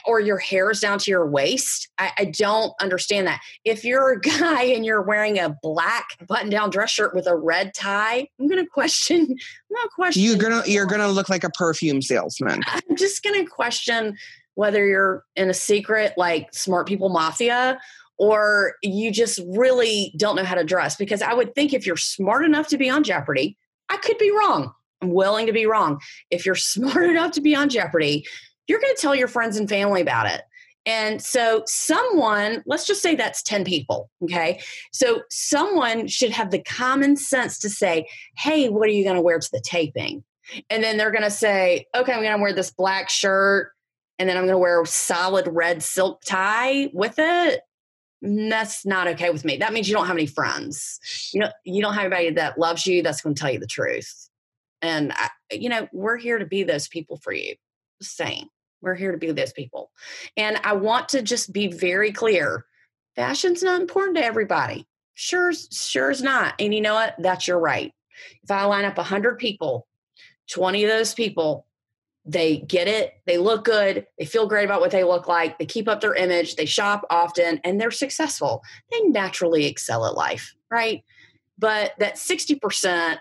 or 0.05 0.19
your 0.19 0.37
hair 0.37 0.69
is 0.69 0.79
down 0.79 0.99
to 0.99 1.11
your 1.11 1.25
waist. 1.25 1.89
I, 1.97 2.11
I, 2.17 2.25
don't 2.25 2.73
understand 2.81 3.27
that. 3.27 3.39
If 3.63 3.85
you're 3.85 4.11
a 4.11 4.19
guy 4.39 4.63
and 4.63 4.85
you're 4.85 5.01
wearing 5.01 5.39
a 5.39 5.55
black 5.61 6.05
button-down 6.27 6.71
dress 6.71 6.89
shirt 6.89 7.15
with 7.15 7.27
a 7.27 7.35
red 7.35 7.73
tie, 7.73 8.27
I'm 8.39 8.47
gonna 8.47 8.67
question. 8.67 9.21
I'm 9.21 9.75
gonna 9.75 9.89
question. 9.95 10.23
You're 10.23 10.37
gonna 10.37 10.63
you're 10.65 10.85
gonna 10.85 11.07
look 11.07 11.29
like 11.29 11.43
a 11.43 11.49
perfume 11.49 12.01
salesman. 12.01 12.61
I'm 12.67 12.95
just 12.95 13.23
gonna 13.23 13.45
question 13.45 14.17
whether 14.55 14.85
you're 14.85 15.23
in 15.35 15.49
a 15.49 15.53
secret 15.53 16.13
like 16.17 16.53
smart 16.53 16.87
people 16.87 17.09
mafia 17.09 17.79
or 18.17 18.73
you 18.81 19.11
just 19.11 19.39
really 19.47 20.13
don't 20.17 20.35
know 20.35 20.43
how 20.43 20.55
to 20.55 20.63
dress. 20.63 20.95
Because 20.95 21.21
I 21.21 21.33
would 21.33 21.55
think 21.55 21.73
if 21.73 21.85
you're 21.85 21.97
smart 21.97 22.43
enough 22.43 22.67
to 22.69 22.77
be 22.77 22.89
on 22.89 23.03
Jeopardy, 23.03 23.57
I 23.89 23.97
could 23.97 24.17
be 24.17 24.31
wrong. 24.31 24.73
I'm 25.01 25.11
willing 25.11 25.45
to 25.45 25.53
be 25.53 25.65
wrong. 25.65 25.99
If 26.31 26.45
you're 26.45 26.55
smart 26.55 27.05
enough 27.05 27.31
to 27.33 27.41
be 27.41 27.55
on 27.55 27.69
Jeopardy, 27.69 28.25
you're 28.67 28.79
going 28.79 28.95
to 28.95 29.01
tell 29.01 29.15
your 29.15 29.27
friends 29.27 29.57
and 29.57 29.67
family 29.67 30.01
about 30.01 30.27
it. 30.27 30.41
And 30.85 31.21
so, 31.21 31.63
someone, 31.65 32.63
let's 32.65 32.87
just 32.87 33.01
say 33.01 33.13
that's 33.13 33.43
10 33.43 33.65
people, 33.65 34.09
okay? 34.23 34.61
So, 34.93 35.23
someone 35.29 36.07
should 36.07 36.31
have 36.31 36.49
the 36.49 36.63
common 36.63 37.17
sense 37.17 37.59
to 37.59 37.69
say, 37.69 38.07
hey, 38.37 38.69
what 38.69 38.87
are 38.87 38.93
you 38.93 39.03
going 39.03 39.17
to 39.17 39.21
wear 39.21 39.37
to 39.37 39.49
the 39.51 39.59
taping? 39.59 40.23
And 40.69 40.81
then 40.81 40.95
they're 40.95 41.11
going 41.11 41.23
to 41.23 41.29
say, 41.29 41.87
okay, 41.93 42.13
I'm 42.13 42.21
going 42.21 42.31
to 42.37 42.41
wear 42.41 42.53
this 42.53 42.71
black 42.71 43.09
shirt 43.09 43.71
and 44.19 44.27
then 44.27 44.37
I'm 44.37 44.43
going 44.43 44.53
to 44.53 44.59
wear 44.59 44.81
a 44.81 44.85
solid 44.85 45.47
red 45.47 45.83
silk 45.83 46.21
tie 46.25 46.89
with 46.93 47.15
it. 47.17 47.61
That's 48.21 48.85
not 48.85 49.07
okay 49.09 49.29
with 49.29 49.45
me. 49.45 49.57
That 49.57 49.73
means 49.73 49.87
you 49.87 49.93
don't 49.93 50.07
have 50.07 50.15
any 50.15 50.25
friends. 50.25 50.99
You 51.33 51.41
know, 51.41 51.49
you 51.65 51.81
don't 51.81 51.93
have 51.93 52.05
anybody 52.05 52.31
that 52.31 52.57
loves 52.57 52.87
you 52.87 53.03
that's 53.03 53.21
going 53.21 53.35
to 53.35 53.39
tell 53.39 53.51
you 53.51 53.59
the 53.59 53.67
truth. 53.67 54.29
And 54.81 55.11
I, 55.13 55.29
you 55.51 55.69
know, 55.69 55.87
we're 55.91 56.17
here 56.17 56.39
to 56.39 56.45
be 56.45 56.63
those 56.63 56.87
people 56.87 57.17
for 57.17 57.31
you. 57.31 57.55
Saying. 58.01 58.47
We're 58.81 58.95
here 58.95 59.11
to 59.11 59.17
be 59.17 59.31
those 59.31 59.53
people. 59.53 59.91
And 60.35 60.59
I 60.63 60.73
want 60.73 61.09
to 61.09 61.21
just 61.21 61.51
be 61.51 61.67
very 61.67 62.11
clear 62.11 62.65
fashion's 63.15 63.63
not 63.63 63.81
important 63.81 64.17
to 64.17 64.23
everybody. 64.23 64.87
Sure, 65.15 65.51
sure 65.51 66.11
is 66.11 66.21
not. 66.21 66.53
And 66.59 66.73
you 66.73 66.81
know 66.81 66.93
what? 66.93 67.15
That's 67.17 67.47
your 67.47 67.59
right. 67.59 67.91
If 68.43 68.51
I 68.51 68.65
line 68.65 68.85
up 68.85 68.97
100 68.97 69.39
people, 69.39 69.87
20 70.51 70.83
of 70.83 70.89
those 70.89 71.13
people, 71.13 71.65
they 72.23 72.57
get 72.57 72.87
it, 72.87 73.13
they 73.25 73.37
look 73.37 73.63
good, 73.63 74.05
they 74.19 74.25
feel 74.25 74.47
great 74.47 74.65
about 74.65 74.81
what 74.81 74.91
they 74.91 75.03
look 75.03 75.27
like, 75.27 75.57
they 75.57 75.65
keep 75.65 75.87
up 75.87 76.01
their 76.01 76.13
image, 76.13 76.55
they 76.55 76.65
shop 76.65 77.05
often, 77.09 77.59
and 77.63 77.79
they're 77.79 77.89
successful. 77.89 78.61
They 78.91 79.01
naturally 79.01 79.65
excel 79.65 80.05
at 80.05 80.15
life, 80.15 80.53
right? 80.69 81.03
But 81.57 81.93
that 81.99 82.15
60%, 82.15 83.17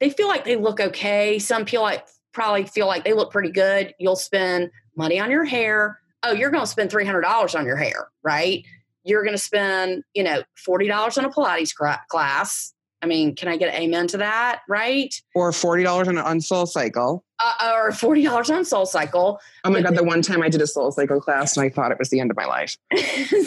they 0.00 0.10
feel 0.10 0.28
like 0.28 0.44
they 0.44 0.56
look 0.56 0.80
okay. 0.80 1.38
Some 1.38 1.66
feel 1.66 1.82
like 1.82 2.06
probably 2.38 2.64
feel 2.64 2.86
like 2.86 3.02
they 3.02 3.14
look 3.14 3.32
pretty 3.32 3.50
good. 3.50 3.92
You'll 3.98 4.14
spend 4.14 4.70
money 4.96 5.18
on 5.18 5.28
your 5.28 5.44
hair. 5.44 5.98
Oh, 6.22 6.32
you're 6.32 6.50
going 6.50 6.62
to 6.62 6.68
spend 6.68 6.88
$300 6.88 7.58
on 7.58 7.66
your 7.66 7.76
hair, 7.76 8.08
right? 8.22 8.64
You're 9.02 9.24
going 9.24 9.34
to 9.34 9.42
spend, 9.42 10.04
you 10.14 10.22
know, 10.22 10.44
$40 10.66 11.18
on 11.18 11.24
a 11.24 11.30
Pilates 11.30 11.74
class. 12.08 12.74
I 13.02 13.06
mean, 13.06 13.34
can 13.34 13.48
I 13.48 13.56
get 13.56 13.74
an 13.74 13.80
amen 13.80 14.06
to 14.08 14.18
that, 14.18 14.60
right? 14.68 15.12
Or 15.34 15.50
$40 15.50 16.06
on, 16.06 16.18
on 16.18 16.40
Soul 16.40 16.66
Cycle. 16.66 17.24
Uh, 17.40 17.72
or 17.74 17.90
$40 17.90 18.54
on 18.54 18.64
Soul 18.64 18.86
Cycle. 18.86 19.40
Oh 19.64 19.70
my 19.70 19.82
God, 19.82 19.96
the 19.96 20.04
one 20.04 20.22
time 20.22 20.40
I 20.40 20.48
did 20.48 20.62
a 20.62 20.66
Soul 20.66 20.92
Cycle 20.92 21.20
class 21.20 21.56
and 21.56 21.66
I 21.66 21.70
thought 21.70 21.90
it 21.90 21.98
was 21.98 22.10
the 22.10 22.20
end 22.20 22.30
of 22.30 22.36
my 22.36 22.46
life. 22.46 22.76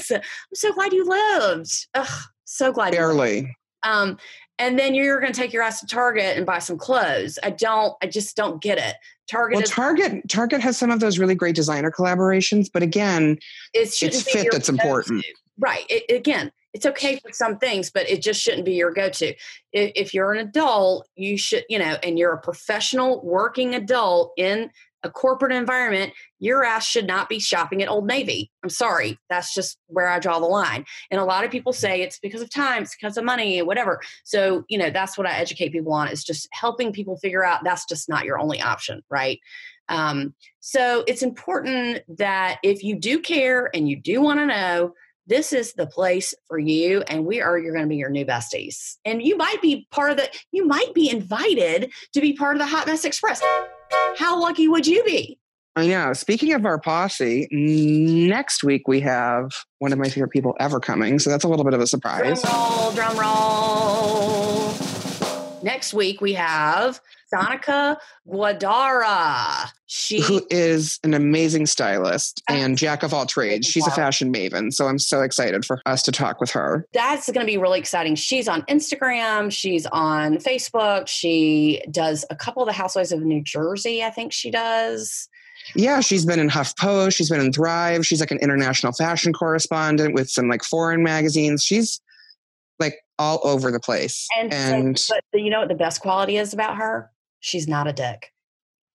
so, 0.01 0.17
I'm 0.17 0.21
so 0.54 0.73
glad 0.73 0.91
you 0.91 1.08
lived. 1.08 1.88
Ugh, 1.93 2.23
so 2.43 2.73
glad. 2.73 2.91
Barely. 2.91 3.56
Um, 3.84 4.17
and 4.62 4.78
then 4.78 4.93
you're 4.93 5.19
going 5.19 5.34
to 5.34 5.38
take 5.39 5.52
your 5.52 5.63
ass 5.63 5.80
to 5.80 5.88
Target 5.88 6.38
and 6.38 6.45
buy 6.45 6.60
some 6.60 6.78
clothes. 6.78 7.39
I 7.41 7.50
don't, 7.50 7.95
I 8.04 8.06
just 8.06 8.38
don't 8.38 8.62
get 8.62 8.78
it. 8.78 8.95
Target. 9.30 9.56
Well, 9.56 9.63
is, 9.63 9.71
Target, 9.71 10.30
Target 10.30 10.62
has 10.62 10.78
some 10.78 10.91
of 10.91 11.00
those 11.00 11.17
really 11.17 11.34
great 11.34 11.56
designer 11.56 11.89
collaborations, 11.89 12.69
but 12.71 12.84
again, 12.84 13.39
it 13.74 13.89
it's 14.02 14.21
fit 14.21 14.50
that's 14.52 14.69
important. 14.69 15.26
Right. 15.58 15.84
It, 15.89 16.15
again, 16.15 16.52
it's 16.74 16.86
okay 16.86 17.17
for 17.17 17.32
some 17.32 17.58
things, 17.58 17.89
but 17.89 18.08
it 18.08 18.21
just 18.21 18.39
shouldn't 18.39 18.65
be 18.65 18.74
your 18.74 18.91
go-to. 18.91 19.34
If, 19.74 19.91
if 19.95 20.13
you're 20.13 20.32
an 20.32 20.47
adult, 20.47 21.08
you 21.15 21.39
should, 21.39 21.65
you 21.67 21.80
know, 21.80 21.97
and 22.04 22.19
you're 22.19 22.34
a 22.34 22.39
professional 22.39 23.19
working 23.26 23.74
adult 23.74 24.34
in 24.38 24.69
a 25.04 25.10
corporate 25.10 25.52
environment, 25.52 26.14
your 26.40 26.64
ass 26.64 26.86
should 26.86 27.08
not 27.08 27.30
be 27.30 27.40
shopping 27.40 27.82
at 27.82 27.90
Old 27.90 28.08
Navy. 28.08 28.52
I'm 28.64 28.70
sorry. 28.70 29.18
That's 29.30 29.54
just 29.54 29.78
where 29.88 30.08
I 30.08 30.20
draw 30.20 30.40
the 30.40 30.46
line. 30.46 30.86
And 31.10 31.20
a 31.20 31.26
lot 31.26 31.44
of 31.44 31.52
people 31.52 31.74
say 31.74 32.02
it's 32.02 32.20
because 32.20 32.42
of 32.42 32.50
time, 32.50 32.84
it's 32.84 32.96
because 32.96 33.18
of 33.18 33.24
money, 33.24 33.62
whatever. 33.62 34.00
So, 34.24 34.64
you 34.70 34.78
know, 34.78 34.90
that's 34.90 35.18
what 35.18 35.28
I 35.28 35.34
educate 35.34 35.72
people 35.72 35.94
on 35.94 36.08
is 36.08 36.24
just 36.24 36.48
helping 36.52 36.92
people 36.94 37.18
figure 37.18 37.44
out 37.44 37.64
that's 37.64 37.86
just 37.86 38.10
not 38.10 38.26
your 38.26 38.40
only 38.40 38.62
option, 38.62 39.02
right? 39.10 39.40
Um, 39.90 40.34
so 40.60 41.04
it's 41.08 41.22
important 41.22 42.02
that 42.18 42.60
if 42.64 42.84
you 42.84 42.96
do 42.96 43.20
care 43.20 43.70
and 43.74 43.90
you 43.90 43.98
do 43.98 44.22
want 44.22 44.40
to 44.40 44.46
know, 44.46 44.94
this 45.32 45.54
is 45.54 45.74
the 45.74 45.88
place 45.88 46.34
for 46.48 46.60
you 46.60 47.02
and 47.08 47.26
we 47.26 47.41
are 47.41 47.58
you're 47.58 47.74
going 47.74 47.86
to 47.86 47.89
be 47.89 47.96
your 47.96 48.10
new 48.10 48.26
besties 48.26 48.98
and 49.06 49.24
you 49.24 49.38
might 49.38 49.62
be 49.62 49.88
part 49.91 50.12
of 50.12 50.17
the 50.17 50.30
you 50.52 50.67
might 50.67 50.94
be 50.94 51.10
invited 51.10 51.91
to 52.13 52.22
be 52.22 52.34
part 52.34 52.56
of 52.56 52.60
the 52.60 52.65
hot 52.67 52.86
mess 52.86 53.06
express 53.06 53.41
how 54.17 54.39
lucky 54.39 54.67
would 54.67 54.88
you 54.88 55.04
be? 55.04 55.38
I 55.76 55.88
know. 55.88 56.13
Speaking 56.13 56.54
of 56.54 56.65
our 56.65 56.80
posse, 56.80 57.48
next 57.52 58.63
week 58.63 58.88
we 58.88 59.00
have 59.02 59.52
one 59.80 59.94
of 59.94 60.00
my 60.00 60.10
favorite 60.10 60.32
people 60.32 60.56
ever 60.60 60.80
coming. 60.80 61.17
So 61.17 61.30
that's 61.30 61.46
a 61.46 61.48
little 61.48 61.63
bit 61.63 61.74
of 61.74 61.80
a 61.80 61.88
surprise. 61.88 62.41
Drum 62.41 62.54
roll, 62.54 62.91
drum 62.91 63.17
roll. 63.17 64.74
Next 65.63 65.94
week 65.94 66.20
we 66.20 66.34
have 66.34 67.00
Sonica 67.34 67.98
Guadara. 68.28 69.72
She 69.88 70.22
who 70.22 70.41
is 70.50 71.00
an 71.04 71.13
amazing 71.13 71.65
stylist 71.65 72.41
and 72.48 72.78
jack 72.78 73.04
of 73.04 73.13
all 73.13 73.26
trades. 73.26 73.67
She's 73.67 73.86
a 73.86 73.91
fashion 73.91 74.34
maven. 74.34 74.72
So 74.72 74.88
I'm 74.88 75.00
so 75.00 75.22
excited 75.22 75.65
for 75.65 75.82
us 75.86 76.02
to 76.04 76.12
talk 76.12 76.39
with 76.39 76.52
her. 76.52 76.88
That's 76.94 77.28
going 77.28 77.46
to 77.46 77.52
be 77.52 77.58
really 77.58 77.80
exciting. 77.80 78.15
She's 78.15 78.48
on 78.48 78.62
Instagram, 78.63 79.52
she's 79.52 79.86
on 79.88 80.38
Facebook. 80.38 81.08
She 81.08 81.82
does 81.91 82.26
a 82.30 82.36
couple 82.36 82.63
of 82.63 82.67
the 82.67 82.74
Housewives 82.74 83.12
of 83.12 83.22
New 83.22 83.44
Jersey, 83.44 84.04
I 84.04 84.12
think 84.12 84.32
she 84.32 84.50
does. 84.50 85.28
Yeah, 85.76 86.00
she's 86.00 86.26
been 86.26 86.39
in 86.39 86.50
HuffPost, 86.50 87.15
she's 87.15 87.30
been 87.30 87.41
in 87.41 87.54
Thrive, 87.54 88.06
she's 88.06 88.20
like 88.20 88.32
an 88.32 88.39
international 88.39 88.94
fashion 88.94 89.34
correspondent 89.34 90.13
with 90.13 90.30
some 90.30 90.48
like 90.48 90.63
foreign 90.63 91.04
magazines. 91.04 91.63
She's 91.63 92.02
like 92.80 92.96
all 93.20 93.39
over 93.44 93.72
the 93.72 93.80
place. 93.80 94.28
And, 94.38 94.54
and 94.54 95.06
but 95.08 95.24
you 95.34 95.50
know 95.50 95.60
what 95.60 95.70
the 95.70 95.76
best 95.76 96.02
quality 96.02 96.38
is 96.38 96.54
about 96.54 96.78
her? 96.78 97.12
She's 97.41 97.67
not 97.67 97.88
a 97.88 97.93
dick. 97.93 98.32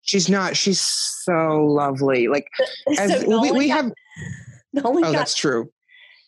She's 0.02 0.28
not. 0.28 0.56
She's 0.56 0.80
so 0.80 1.64
lovely. 1.64 2.28
Like 2.28 2.48
uh, 2.86 2.94
as 2.98 3.20
so 3.20 3.40
we, 3.42 3.52
we 3.52 3.68
got, 3.68 3.84
have. 3.84 3.92
Nolan 4.72 5.04
oh, 5.04 5.12
got, 5.12 5.18
that's 5.18 5.34
true. 5.34 5.70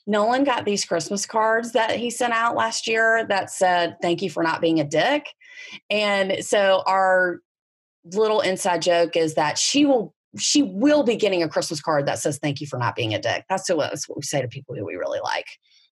Nolan 0.07 0.45
got 0.45 0.65
these 0.65 0.85
Christmas 0.85 1.27
cards 1.27 1.73
that 1.73 1.97
he 1.97 2.11
sent 2.11 2.33
out 2.33 2.57
last 2.57 2.89
year 2.89 3.25
that 3.29 3.51
said 3.51 3.97
"Thank 4.03 4.21
you 4.21 4.31
for 4.31 4.43
not 4.43 4.61
being 4.61 4.81
a 4.81 4.85
dick," 4.85 5.27
and 5.89 6.45
so 6.45 6.83
our 6.87 7.39
little 8.05 8.41
inside 8.41 8.83
joke 8.83 9.17
is 9.17 9.35
that 9.35 9.59
she 9.59 9.87
will 9.87 10.15
she 10.37 10.63
will 10.63 11.05
be 11.05 11.17
getting 11.17 11.43
a 11.43 11.49
Christmas 11.49 11.81
card 11.81 12.07
that 12.07 12.19
says 12.19 12.39
"Thank 12.39 12.61
you 12.61 12.67
for 12.67 12.79
not 12.79 12.97
being 12.97 13.15
a 13.15 13.21
dick." 13.21 13.45
That's 13.49 13.69
what, 13.69 13.91
that's 13.91 14.09
what 14.09 14.19
we 14.19 14.23
say 14.23 14.43
to 14.43 14.49
people 14.49 14.75
who 14.75 14.85
we 14.85 14.97
really 14.97 15.21
like. 15.23 15.47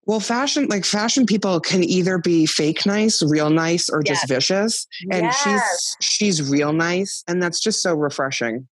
Well, 0.06 0.20
fashion, 0.20 0.66
like 0.68 0.84
fashion 0.84 1.26
people 1.26 1.60
can 1.60 1.82
either 1.82 2.18
be 2.18 2.46
fake 2.46 2.84
nice, 2.84 3.22
real 3.22 3.50
nice, 3.50 3.88
or 3.88 4.02
yes. 4.04 4.20
just 4.20 4.28
vicious. 4.28 4.86
And 5.10 5.24
yes. 5.24 5.42
she's 5.42 6.06
she's 6.06 6.50
real 6.50 6.72
nice. 6.72 7.24
And 7.26 7.42
that's 7.42 7.60
just 7.60 7.82
so 7.82 7.94
refreshing. 7.94 8.68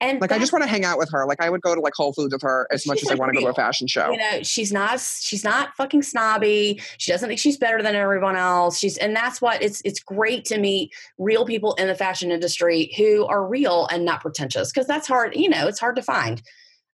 And 0.00 0.20
like 0.20 0.30
I 0.30 0.38
just 0.38 0.52
want 0.52 0.62
to 0.62 0.68
hang 0.68 0.84
out 0.84 0.98
with 0.98 1.10
her. 1.12 1.26
Like 1.26 1.42
I 1.42 1.50
would 1.50 1.60
go 1.60 1.74
to 1.74 1.80
like 1.80 1.94
Whole 1.96 2.12
Foods 2.12 2.32
with 2.32 2.42
her 2.42 2.68
as 2.70 2.86
much 2.86 3.02
as 3.02 3.08
I 3.10 3.14
want 3.14 3.32
to 3.32 3.40
go 3.40 3.46
to 3.46 3.50
a 3.50 3.54
fashion 3.54 3.86
show. 3.86 4.10
You 4.10 4.18
know, 4.18 4.42
she's 4.42 4.72
not 4.72 5.00
she's 5.00 5.42
not 5.42 5.74
fucking 5.76 6.02
snobby. 6.02 6.80
She 6.98 7.10
doesn't 7.10 7.28
think 7.28 7.40
she's 7.40 7.56
better 7.56 7.82
than 7.82 7.94
everyone 7.94 8.36
else. 8.36 8.78
She's 8.78 8.96
and 8.98 9.16
that's 9.16 9.40
what 9.40 9.62
it's 9.62 9.80
it's 9.84 10.00
great 10.00 10.44
to 10.46 10.58
meet 10.58 10.92
real 11.18 11.44
people 11.44 11.74
in 11.74 11.88
the 11.88 11.94
fashion 11.94 12.30
industry 12.30 12.92
who 12.96 13.26
are 13.26 13.44
real 13.44 13.88
and 13.90 14.04
not 14.04 14.20
pretentious 14.20 14.70
because 14.70 14.86
that's 14.86 15.08
hard, 15.08 15.34
you 15.34 15.48
know, 15.48 15.66
it's 15.66 15.80
hard 15.80 15.96
to 15.96 16.02
find. 16.02 16.42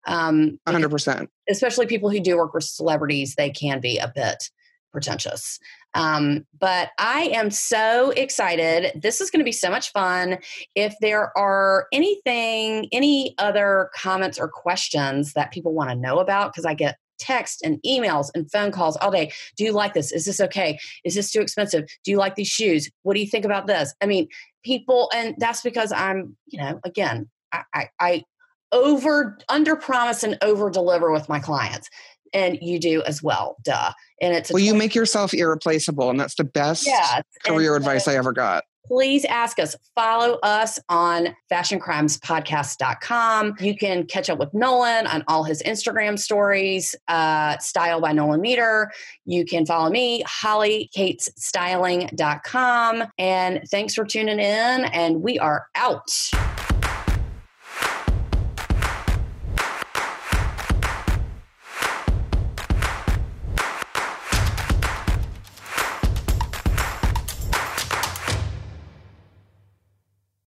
Um, 0.09 0.59
100%. 0.67 1.29
Especially 1.49 1.87
people 1.87 2.11
who 2.11 2.19
do 2.19 2.37
work 2.37 2.55
with 2.55 2.65
celebrities, 2.65 3.35
they 3.37 3.51
can 3.51 3.81
be 3.81 3.99
a 3.99 4.11
bit 4.13 4.51
pretentious. 4.91 5.59
Um, 5.95 6.47
but 6.59 6.91
I 6.99 7.31
am 7.35 7.51
so 7.51 8.11
excited. 8.11 9.01
This 9.01 9.21
is 9.21 9.31
going 9.31 9.41
to 9.41 9.45
be 9.45 9.53
so 9.53 9.71
much 9.71 9.93
fun. 9.93 10.39
If 10.75 10.95
there 11.01 11.37
are 11.37 11.87
anything, 11.93 12.89
any 12.91 13.35
other 13.39 13.91
comments 13.95 14.39
or 14.39 14.49
questions 14.49 15.35
that 15.35 15.53
people 15.53 15.75
want 15.75 15.91
to 15.91 15.97
know 15.97 16.19
about, 16.19 16.53
because 16.53 16.65
I 16.65 16.75
get 16.75 16.97
text 17.19 17.63
and 17.63 17.81
emails 17.85 18.31
and 18.35 18.51
phone 18.51 18.71
calls 18.71 18.97
all 18.99 19.11
day. 19.11 19.33
Do 19.57 19.65
you 19.65 19.73
like 19.73 19.93
this? 19.93 20.13
Is 20.13 20.25
this 20.25 20.41
okay? 20.41 20.79
Is 21.05 21.15
this 21.15 21.31
too 21.31 21.41
expensive? 21.41 21.85
Do 22.05 22.11
you 22.11 22.17
like 22.17 22.37
these 22.37 22.49
shoes? 22.49 22.89
What 23.03 23.15
do 23.15 23.21
you 23.21 23.27
think 23.27 23.45
about 23.45 23.67
this? 23.67 23.93
I 24.01 24.07
mean, 24.07 24.29
people, 24.65 25.11
and 25.15 25.35
that's 25.39 25.63
because 25.63 25.93
I'm, 25.93 26.37
you 26.47 26.59
know, 26.61 26.81
again, 26.85 27.29
I, 27.53 27.63
I, 27.75 27.89
I 28.01 28.25
over 28.73 29.39
under 29.49 29.77
promise 29.77 30.23
and 30.23 30.37
over 30.43 30.71
deliver 30.71 31.11
with 31.11 31.29
my 31.29 31.41
clients 31.41 31.89
and 32.35 32.59
you 32.61 32.79
do 32.79 33.03
as 33.05 33.23
well 33.23 33.57
duh 33.63 33.93
and 34.21 34.35
it's 34.35 34.53
well 34.53 34.63
20- 34.63 34.67
you 34.67 34.75
make 34.75 34.95
yourself 34.95 35.33
irreplaceable 35.33 36.11
and 36.11 36.21
that's 36.21 36.35
the 36.35 36.45
best 36.45 36.87
yeah, 36.87 37.23
career 37.45 37.75
advice 37.75 38.07
i 38.07 38.15
ever 38.15 38.33
got 38.33 38.65
please 38.89 39.25
ask 39.27 39.61
us. 39.61 39.77
Follow 39.95 40.39
us 40.43 40.81
on 40.89 41.37
fashioncrimespodcast.com. 41.53 43.55
You 43.61 43.77
can 43.77 44.07
catch 44.07 44.31
up 44.31 44.39
with 44.39 44.55
Nolan 44.55 45.07
on 45.07 45.23
all 45.29 45.45
his 45.45 45.63
Instagram 45.63 46.19
stories, 46.19 46.95
uh, 47.07 47.59
Style 47.59 48.01
by 48.01 48.13
Nolan 48.13 48.41
Meter. 48.41 48.91
You 49.27 49.45
can 49.45 49.67
follow 49.67 49.91
me, 49.91 50.25
hollykatesstyling.com. 50.25 53.05
And 53.19 53.61
thanks 53.71 53.95
for 53.95 54.07
tuning 54.07 54.41
in, 54.41 54.85
and 54.87 55.23
we 55.23 55.39
are 55.39 55.67
out. 55.75 56.31